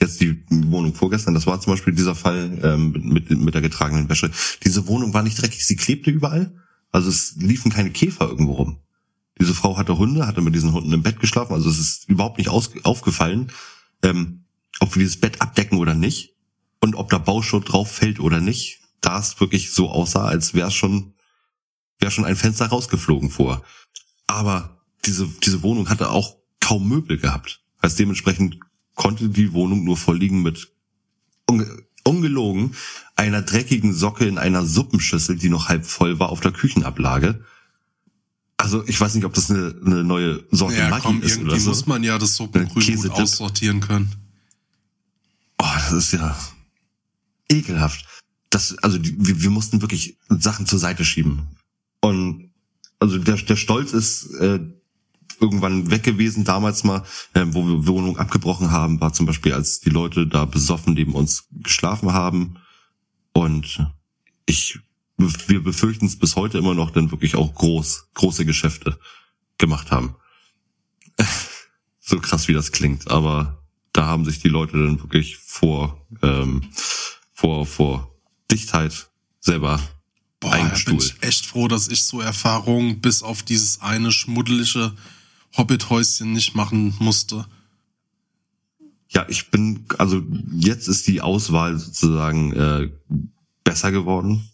[0.00, 4.08] jetzt die Wohnung vorgestern, das war zum Beispiel dieser Fall ähm, mit, mit der getragenen
[4.08, 4.30] Wäsche.
[4.64, 6.54] Diese Wohnung war nicht dreckig, sie klebte überall.
[6.90, 8.78] Also es liefen keine Käfer irgendwo rum.
[9.38, 12.38] Diese Frau hatte Hunde, hatte mit diesen Hunden im Bett geschlafen, also es ist überhaupt
[12.38, 13.52] nicht aus, aufgefallen,
[14.02, 14.44] ähm,
[14.80, 16.34] ob wir dieses Bett abdecken oder nicht
[16.80, 18.80] und ob da Bauschutt drauf fällt oder nicht.
[19.00, 21.14] Da es wirklich so aussah, als wäre schon,
[21.98, 23.62] wäre schon ein Fenster rausgeflogen vor.
[24.26, 27.62] Aber diese, diese Wohnung hatte auch kaum Möbel gehabt.
[27.82, 28.58] Heißt dementsprechend
[28.94, 30.72] konnte die Wohnung nur vorliegen mit
[31.46, 31.66] unge
[32.02, 32.74] ungelogen
[33.14, 37.44] einer dreckigen Socke in einer Suppenschüssel, die noch halb voll war auf der Küchenablage.
[38.56, 41.50] Also ich weiß nicht, ob das eine, eine neue Sorte Ja, Maggi komm, ist irgendwie
[41.50, 41.70] oder so.
[41.70, 44.14] muss man ja das Suppengrün gut aussortieren können.
[45.58, 46.36] Oh, das ist ja
[47.50, 48.04] ekelhaft.
[48.48, 51.42] Das, also die, wir, wir mussten wirklich Sachen zur Seite schieben.
[52.00, 52.50] Und
[52.98, 54.60] also der, der Stolz ist äh,
[55.40, 57.02] irgendwann weg gewesen, damals mal,
[57.34, 61.14] äh, wo wir Wohnung abgebrochen haben, war zum Beispiel, als die Leute da besoffen neben
[61.14, 62.56] uns geschlafen haben.
[63.32, 63.86] Und
[64.46, 64.78] ich,
[65.16, 68.98] wir befürchten es bis heute immer noch, dann wirklich auch groß, große Geschäfte
[69.58, 70.14] gemacht haben.
[72.00, 76.62] so krass wie das klingt, aber da haben sich die Leute dann wirklich vor, ähm,
[77.40, 78.14] vor, vor
[78.50, 79.08] Dichtheit
[79.40, 79.80] selber
[80.40, 81.02] Boah, bin eingestuhlt.
[81.02, 84.92] ich echt froh, dass ich so Erfahrungen bis auf dieses eine schmuddelige
[85.56, 87.46] Hobbithäuschen nicht machen musste.
[89.08, 90.22] Ja, ich bin, also
[90.52, 92.90] jetzt ist die Auswahl sozusagen äh,
[93.64, 94.48] besser geworden.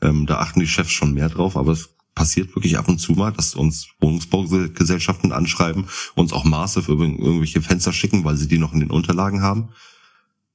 [0.00, 3.12] Ähm, da achten die Chefs schon mehr drauf, aber es passiert wirklich ab und zu
[3.12, 8.48] mal, dass uns Wohnungsbaugesellschaften anschreiben, uns auch Maße für irgend- irgendwelche Fenster schicken, weil sie
[8.48, 9.68] die noch in den Unterlagen haben.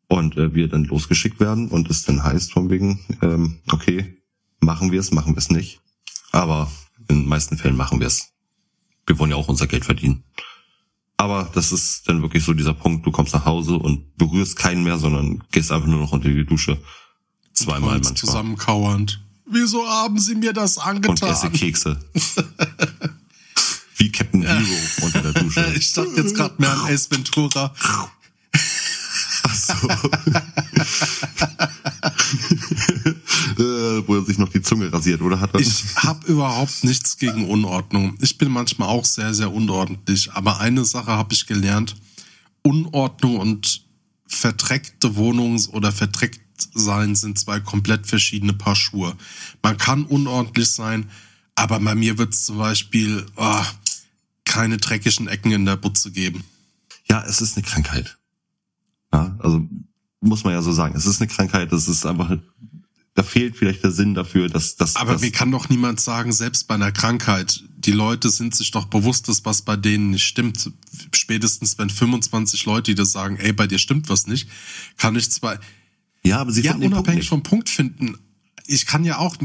[0.07, 4.17] Und äh, wir dann losgeschickt werden und es dann heißt von wegen, ähm, okay,
[4.61, 5.81] machen wir es, machen wir es nicht.
[6.31, 6.71] Aber
[7.09, 8.29] in den meisten Fällen machen wir es.
[9.05, 10.23] Wir wollen ja auch unser Geld verdienen.
[11.17, 14.83] Aber das ist dann wirklich so dieser Punkt, du kommst nach Hause und berührst keinen
[14.83, 16.79] mehr, sondern gehst einfach nur noch unter die Dusche.
[17.53, 18.13] Zweimal Und manchmal.
[18.15, 19.23] zusammenkauernd.
[19.49, 21.29] Wieso haben sie mir das Und angetan?
[21.31, 21.99] esse Kekse.
[23.97, 25.73] Wie Captain Hero unter der Dusche.
[25.75, 27.73] Ich dachte jetzt gerade mehr an Ace Ventura.
[29.47, 29.73] Ach so.
[33.57, 35.59] äh, wo er sich noch die Zunge rasiert, oder hat?
[35.59, 38.17] Ich habe überhaupt nichts gegen Unordnung.
[38.19, 40.31] Ich bin manchmal auch sehr, sehr unordentlich.
[40.33, 41.95] Aber eine Sache habe ich gelernt.
[42.61, 43.85] Unordnung und
[44.27, 46.41] verdreckte Wohnungs- oder verdreckt
[46.73, 49.15] sein sind zwei komplett verschiedene Paar Schuhe.
[49.61, 51.09] Man kann unordentlich sein,
[51.55, 53.65] aber bei mir wird es zum Beispiel ah,
[54.43, 56.43] keine dreckigen Ecken in der Butze geben.
[57.09, 58.16] Ja, es ist eine Krankheit.
[59.13, 59.67] Ja, also
[60.21, 60.95] muss man ja so sagen.
[60.95, 62.37] Es ist eine Krankheit, es ist einfach,
[63.13, 66.31] da fehlt vielleicht der Sinn dafür, dass, dass, Aber dass mir kann doch niemand sagen,
[66.31, 70.25] selbst bei einer Krankheit, die Leute sind sich doch bewusst, dass was bei denen nicht
[70.25, 70.71] stimmt.
[71.13, 74.49] Spätestens wenn 25 Leute, die das sagen, ey, bei dir stimmt was nicht,
[74.97, 75.59] kann ich zwar,
[76.23, 77.29] ja, aber sie ja, Punkt unabhängig nicht.
[77.29, 78.17] vom Punkt finden.
[78.65, 79.37] Ich kann ja auch,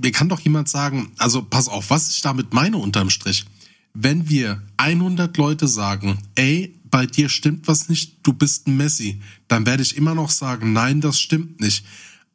[0.00, 3.44] mir kann doch jemand sagen, also pass auf, was ich damit meine unterm Strich.
[3.92, 9.20] Wenn wir 100 Leute sagen, ey, bei dir stimmt was nicht, du bist ein Messi,
[9.48, 11.84] dann werde ich immer noch sagen, nein, das stimmt nicht.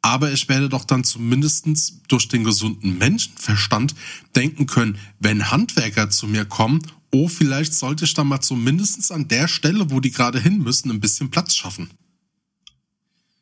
[0.02, 3.94] Aber ich werde doch dann zumindestens durch den gesunden Menschenverstand
[4.36, 9.28] denken können, wenn Handwerker zu mir kommen, oh, vielleicht sollte ich da mal zumindestens an
[9.28, 11.90] der Stelle, wo die gerade hin müssen, ein bisschen Platz schaffen.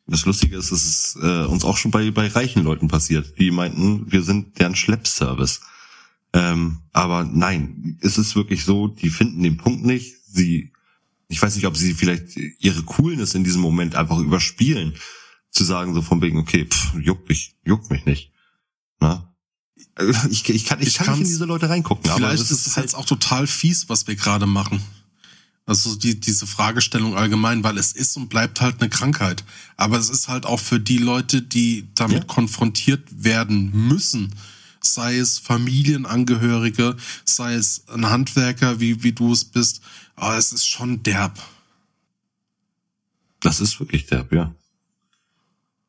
[0.05, 3.39] Das Lustige ist, es ist äh, uns auch schon bei, bei reichen Leuten passiert.
[3.39, 5.61] Die meinten, wir sind deren Schleppservice.
[6.33, 10.15] Ähm, aber nein, es ist wirklich so, die finden den Punkt nicht.
[10.27, 10.71] Sie,
[11.33, 14.93] ich weiß nicht, ob sie vielleicht ihre Coolness in diesem Moment einfach überspielen,
[15.49, 18.31] zu sagen so von wegen, okay, pff, juckt mich, juckt mich nicht.
[18.99, 19.35] Na?
[20.29, 22.03] Ich, ich kann, ich, ich kann nicht in diese Leute reingucken.
[22.03, 24.81] Vielleicht aber das ist es halt jetzt auch total fies, was wir gerade machen.
[25.65, 29.43] Also die, diese Fragestellung allgemein, weil es ist und bleibt halt eine Krankheit.
[29.77, 32.23] Aber es ist halt auch für die Leute, die damit ja.
[32.25, 34.35] konfrontiert werden müssen,
[34.81, 39.81] sei es Familienangehörige, sei es ein Handwerker, wie, wie du es bist,
[40.15, 41.39] aber es ist schon derb.
[43.39, 44.53] Das ist wirklich derb, ja.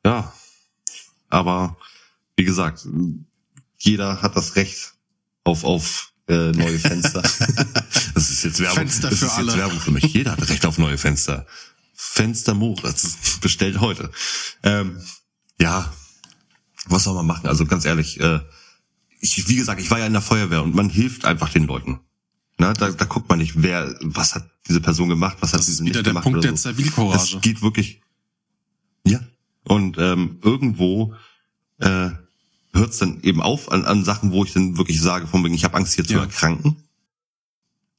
[0.05, 0.33] Ja.
[1.29, 1.77] Aber
[2.37, 2.87] wie gesagt,
[3.79, 4.95] jeder hat das Recht
[5.45, 7.23] auf, auf äh, neue Fenster.
[8.15, 8.77] das ist jetzt Werbung.
[8.77, 9.47] Fenster das für ist alle.
[9.49, 10.05] jetzt Werbung für mich.
[10.05, 11.47] Jeder hat Recht auf neue Fenster.
[11.95, 14.11] Fenster Moritz bestellt heute.
[14.63, 15.01] Ähm,
[15.61, 15.93] ja,
[16.87, 17.47] was soll man machen?
[17.47, 18.41] Also ganz ehrlich, äh,
[19.21, 22.01] ich, wie gesagt, ich war ja in der Feuerwehr und man hilft einfach den Leuten.
[22.57, 25.69] Na, da, da guckt man nicht, wer, was hat diese Person gemacht, was das hat
[25.69, 26.07] diese nicht gemacht.
[26.07, 27.37] Das ist wieder der Punkt der Zivilcourage.
[27.37, 28.01] Es geht wirklich,
[29.07, 29.21] ja.
[29.65, 31.15] Und ähm, irgendwo
[31.79, 32.11] äh,
[32.73, 35.55] hört es dann eben auf an, an Sachen, wo ich dann wirklich sage, von wegen,
[35.55, 36.21] ich habe Angst hier zu ja.
[36.21, 36.77] erkranken.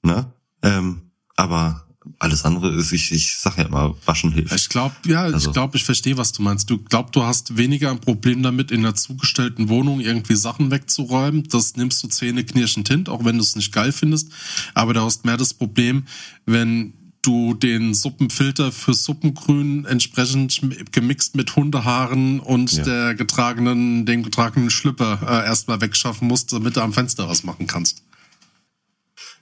[0.03, 0.31] Na?
[0.61, 1.84] Ähm, aber
[2.19, 4.53] alles andere ist, ich, ich sag ja immer, waschen hilft.
[4.55, 5.49] Ich glaube, ja, also.
[5.49, 6.69] ich glaube, ich verstehe, was du meinst.
[6.69, 11.43] Du glaubst, du hast weniger ein Problem damit, in einer zugestellten Wohnung irgendwie Sachen wegzuräumen.
[11.49, 14.29] Das nimmst du Zähne knirschend hin, auch wenn du es nicht geil findest.
[14.73, 16.05] Aber du hast mehr das Problem,
[16.45, 22.83] wenn du den Suppenfilter für Suppengrün entsprechend gemixt mit Hundehaaren und ja.
[22.83, 27.67] der getragenen, dem getragenen Schlüpper äh, erstmal wegschaffen musst, damit du am Fenster was machen
[27.67, 28.03] kannst.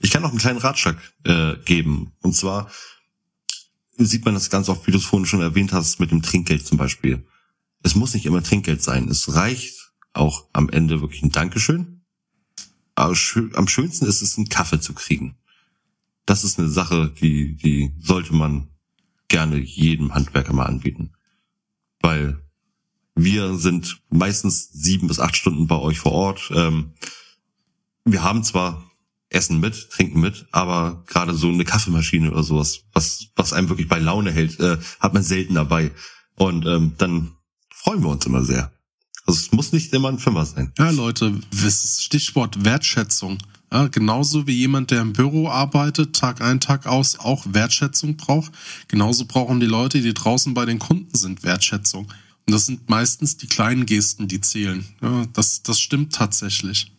[0.03, 2.11] Ich kann noch einen kleinen Ratschlag äh, geben.
[2.21, 2.69] Und zwar
[3.97, 6.67] sieht man das ganz oft, wie du es vorhin schon erwähnt hast, mit dem Trinkgeld
[6.67, 7.25] zum Beispiel.
[7.81, 9.09] Es muss nicht immer Trinkgeld sein.
[9.09, 12.01] Es reicht auch am Ende wirklich ein Dankeschön.
[12.93, 13.15] Aber
[13.53, 15.35] am schönsten ist es, einen Kaffee zu kriegen
[16.25, 18.69] das ist eine Sache, die, die sollte man
[19.27, 21.13] gerne jedem Handwerker mal anbieten.
[21.99, 22.41] Weil
[23.15, 26.51] wir sind meistens sieben bis acht Stunden bei euch vor Ort.
[26.55, 26.93] Ähm,
[28.05, 28.91] wir haben zwar
[29.33, 33.87] Essen mit, Trinken mit, aber gerade so eine Kaffeemaschine oder sowas, was, was einem wirklich
[33.87, 35.91] bei Laune hält, äh, hat man selten dabei.
[36.35, 37.31] Und ähm, dann
[37.73, 38.71] freuen wir uns immer sehr.
[39.25, 40.73] Also es muss nicht immer ein Firma sein.
[40.77, 43.37] Ja, Leute, Stichwort Wertschätzung.
[43.71, 48.51] Ja, genauso wie jemand, der im Büro arbeitet, Tag ein, Tag aus, auch Wertschätzung braucht.
[48.87, 52.05] Genauso brauchen die Leute, die draußen bei den Kunden sind, Wertschätzung.
[52.45, 54.85] Und das sind meistens die kleinen Gesten, die zählen.
[55.01, 56.91] Ja, das, das stimmt tatsächlich.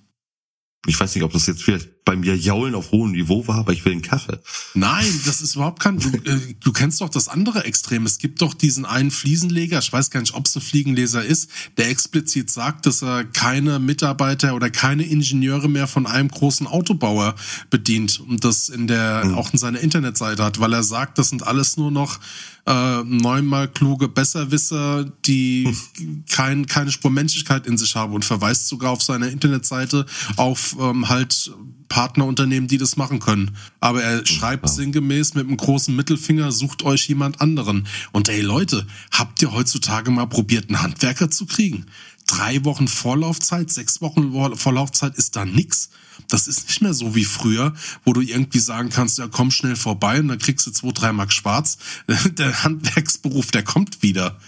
[0.86, 3.72] Ich weiß nicht, ob das jetzt vielleicht bei mir Jaulen auf hohem Niveau war, aber
[3.72, 4.38] ich will einen Kaffee.
[4.74, 5.98] Nein, das ist überhaupt kein.
[5.98, 8.04] Du, äh, du kennst doch das andere Extrem.
[8.04, 11.50] Es gibt doch diesen einen Fliesenleger, ich weiß gar nicht, ob es ein Fliegenleser ist,
[11.78, 17.34] der explizit sagt, dass er keine Mitarbeiter oder keine Ingenieure mehr von einem großen Autobauer
[17.70, 19.34] bedient und das in der mhm.
[19.34, 22.20] auch in seiner Internetseite hat, weil er sagt, das sind alles nur noch
[22.66, 26.24] äh, neunmal kluge Besserwisser, die hm.
[26.30, 31.08] kein, keine Spur Menschlichkeit in sich haben und verweist sogar auf seiner Internetseite auf ähm,
[31.08, 31.52] halt
[31.88, 33.56] Partnerunternehmen, die das machen können.
[33.80, 34.72] Aber er schreibt ja.
[34.72, 37.86] sinngemäß mit einem großen Mittelfinger, sucht euch jemand anderen.
[38.12, 41.86] Und ey Leute, habt ihr heutzutage mal probiert, einen Handwerker zu kriegen?
[42.26, 45.90] Drei Wochen Vorlaufzeit, sechs Wochen Vorlaufzeit ist da nix.
[46.28, 47.74] Das ist nicht mehr so wie früher,
[48.04, 51.12] wo du irgendwie sagen kannst, ja, komm schnell vorbei und dann kriegst du zwei, drei
[51.12, 51.76] Mark schwarz.
[52.38, 54.38] Der Handwerksberuf, der kommt wieder.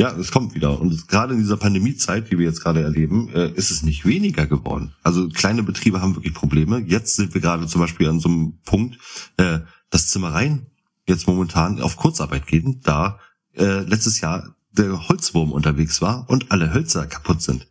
[0.00, 0.80] Ja, es kommt wieder.
[0.80, 4.46] Und gerade in dieser Pandemiezeit, die wir jetzt gerade erleben, äh, ist es nicht weniger
[4.46, 4.92] geworden.
[5.04, 6.80] Also kleine Betriebe haben wirklich Probleme.
[6.80, 8.98] Jetzt sind wir gerade zum Beispiel an so einem Punkt,
[9.36, 10.66] äh, dass Zimmereien
[11.06, 13.20] jetzt momentan auf Kurzarbeit gehen, da
[13.52, 17.68] äh, letztes Jahr der Holzwurm unterwegs war und alle Hölzer kaputt sind.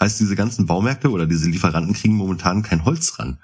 [0.00, 3.38] Heißt, diese ganzen Baumärkte oder diese Lieferanten kriegen momentan kein Holz ran.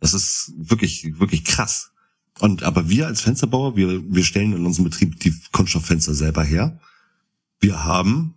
[0.00, 1.92] Das ist wirklich, wirklich krass.
[2.40, 6.80] Und aber wir als Fensterbauer, wir, wir stellen in unserem Betrieb die Kunststofffenster selber her.
[7.60, 8.34] Wir haben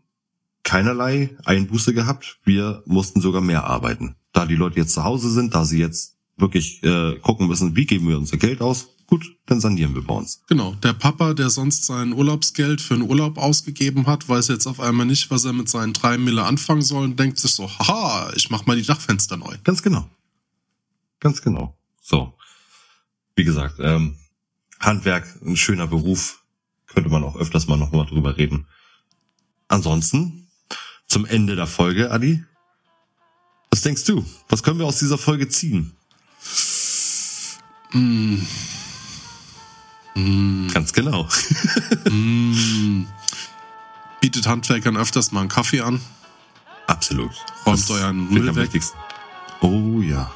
[0.63, 2.39] keinerlei Einbuße gehabt.
[2.43, 4.15] Wir mussten sogar mehr arbeiten.
[4.31, 7.85] Da die Leute jetzt zu Hause sind, da sie jetzt wirklich äh, gucken müssen, wie
[7.85, 10.41] geben wir unser Geld aus, Gut, dann sanieren wir bei uns.
[10.47, 10.73] Genau.
[10.75, 15.05] Der Papa, der sonst sein Urlaubsgeld für einen Urlaub ausgegeben hat, weiß jetzt auf einmal
[15.05, 18.49] nicht, was er mit seinen drei Mille anfangen soll und denkt sich so, haha, ich
[18.49, 19.55] mach mal die Dachfenster neu.
[19.63, 20.09] Ganz genau.
[21.19, 21.77] Ganz genau.
[22.01, 22.33] So.
[23.35, 24.17] Wie gesagt, ähm,
[24.79, 26.43] Handwerk, ein schöner Beruf.
[26.87, 28.65] Könnte man auch öfters mal nochmal drüber reden.
[29.73, 30.47] Ansonsten
[31.07, 32.43] zum Ende der Folge, Adi.
[33.71, 34.23] Was denkst du?
[34.47, 35.93] Was können wir aus dieser Folge ziehen?
[37.91, 38.37] Mm.
[40.15, 40.67] Mm.
[40.71, 41.27] Ganz genau.
[42.09, 43.07] mm.
[44.21, 45.99] Bietet Handwerkern öfters mal einen Kaffee an.
[46.87, 47.31] Absolut.
[47.65, 48.69] Räumt das euren Müll weg.
[49.61, 50.31] Oh ja.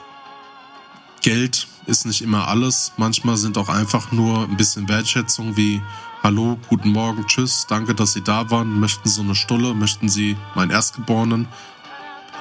[1.21, 2.93] Geld ist nicht immer alles.
[2.97, 5.81] Manchmal sind auch einfach nur ein bisschen Wertschätzung wie
[6.27, 8.81] Hallo, guten Morgen, tschüss, danke, dass Sie da waren.
[8.81, 9.73] Möchten Sie eine Stulle?
[9.73, 11.47] Möchten Sie meinen Erstgeborenen?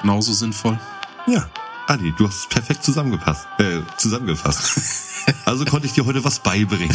[0.01, 0.77] Genauso sinnvoll.
[1.25, 1.49] Ja,
[1.87, 4.81] Adi, du hast es perfekt zusammengepasst, äh, zusammengefasst.
[5.45, 6.93] Also konnte ich dir heute was beibringen.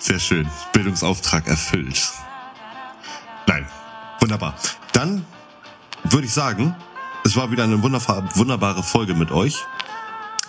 [0.00, 0.48] Sehr schön.
[0.72, 2.12] Bildungsauftrag erfüllt.
[3.46, 3.64] Nein,
[4.18, 4.56] wunderbar.
[4.92, 5.24] Dann
[6.02, 6.74] würde ich sagen,
[7.24, 9.64] es war wieder eine wunderbare Folge mit euch.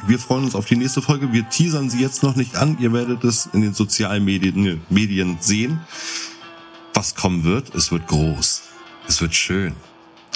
[0.07, 1.31] Wir freuen uns auf die nächste Folge.
[1.31, 2.77] Wir teasern sie jetzt noch nicht an.
[2.79, 5.79] Ihr werdet es in den sozialen Medien, Medien sehen.
[6.93, 8.63] Was kommen wird, es wird groß.
[9.07, 9.75] Es wird schön.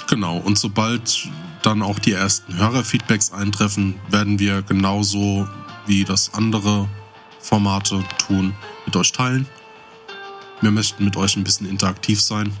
[0.08, 1.28] Genau, und sobald
[1.62, 5.46] dann auch die ersten Hörerfeedbacks eintreffen, werden wir genauso
[5.86, 6.88] wie das andere
[7.38, 8.54] Formate tun,
[8.86, 9.46] mit euch teilen.
[10.60, 12.52] Wir möchten mit euch ein bisschen interaktiv sein.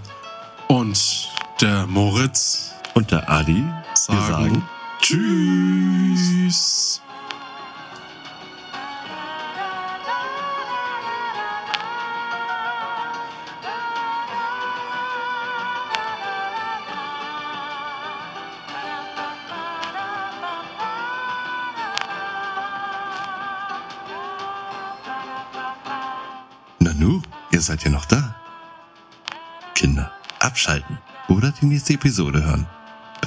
[0.68, 1.28] Und
[1.60, 4.62] der Moritz und der Adi sagen, sagen
[5.00, 7.00] Tschüss.
[26.78, 28.36] Nanu, ihr seid ja noch da.
[29.74, 30.98] Kinder, abschalten
[31.28, 32.66] oder die nächste Episode hören.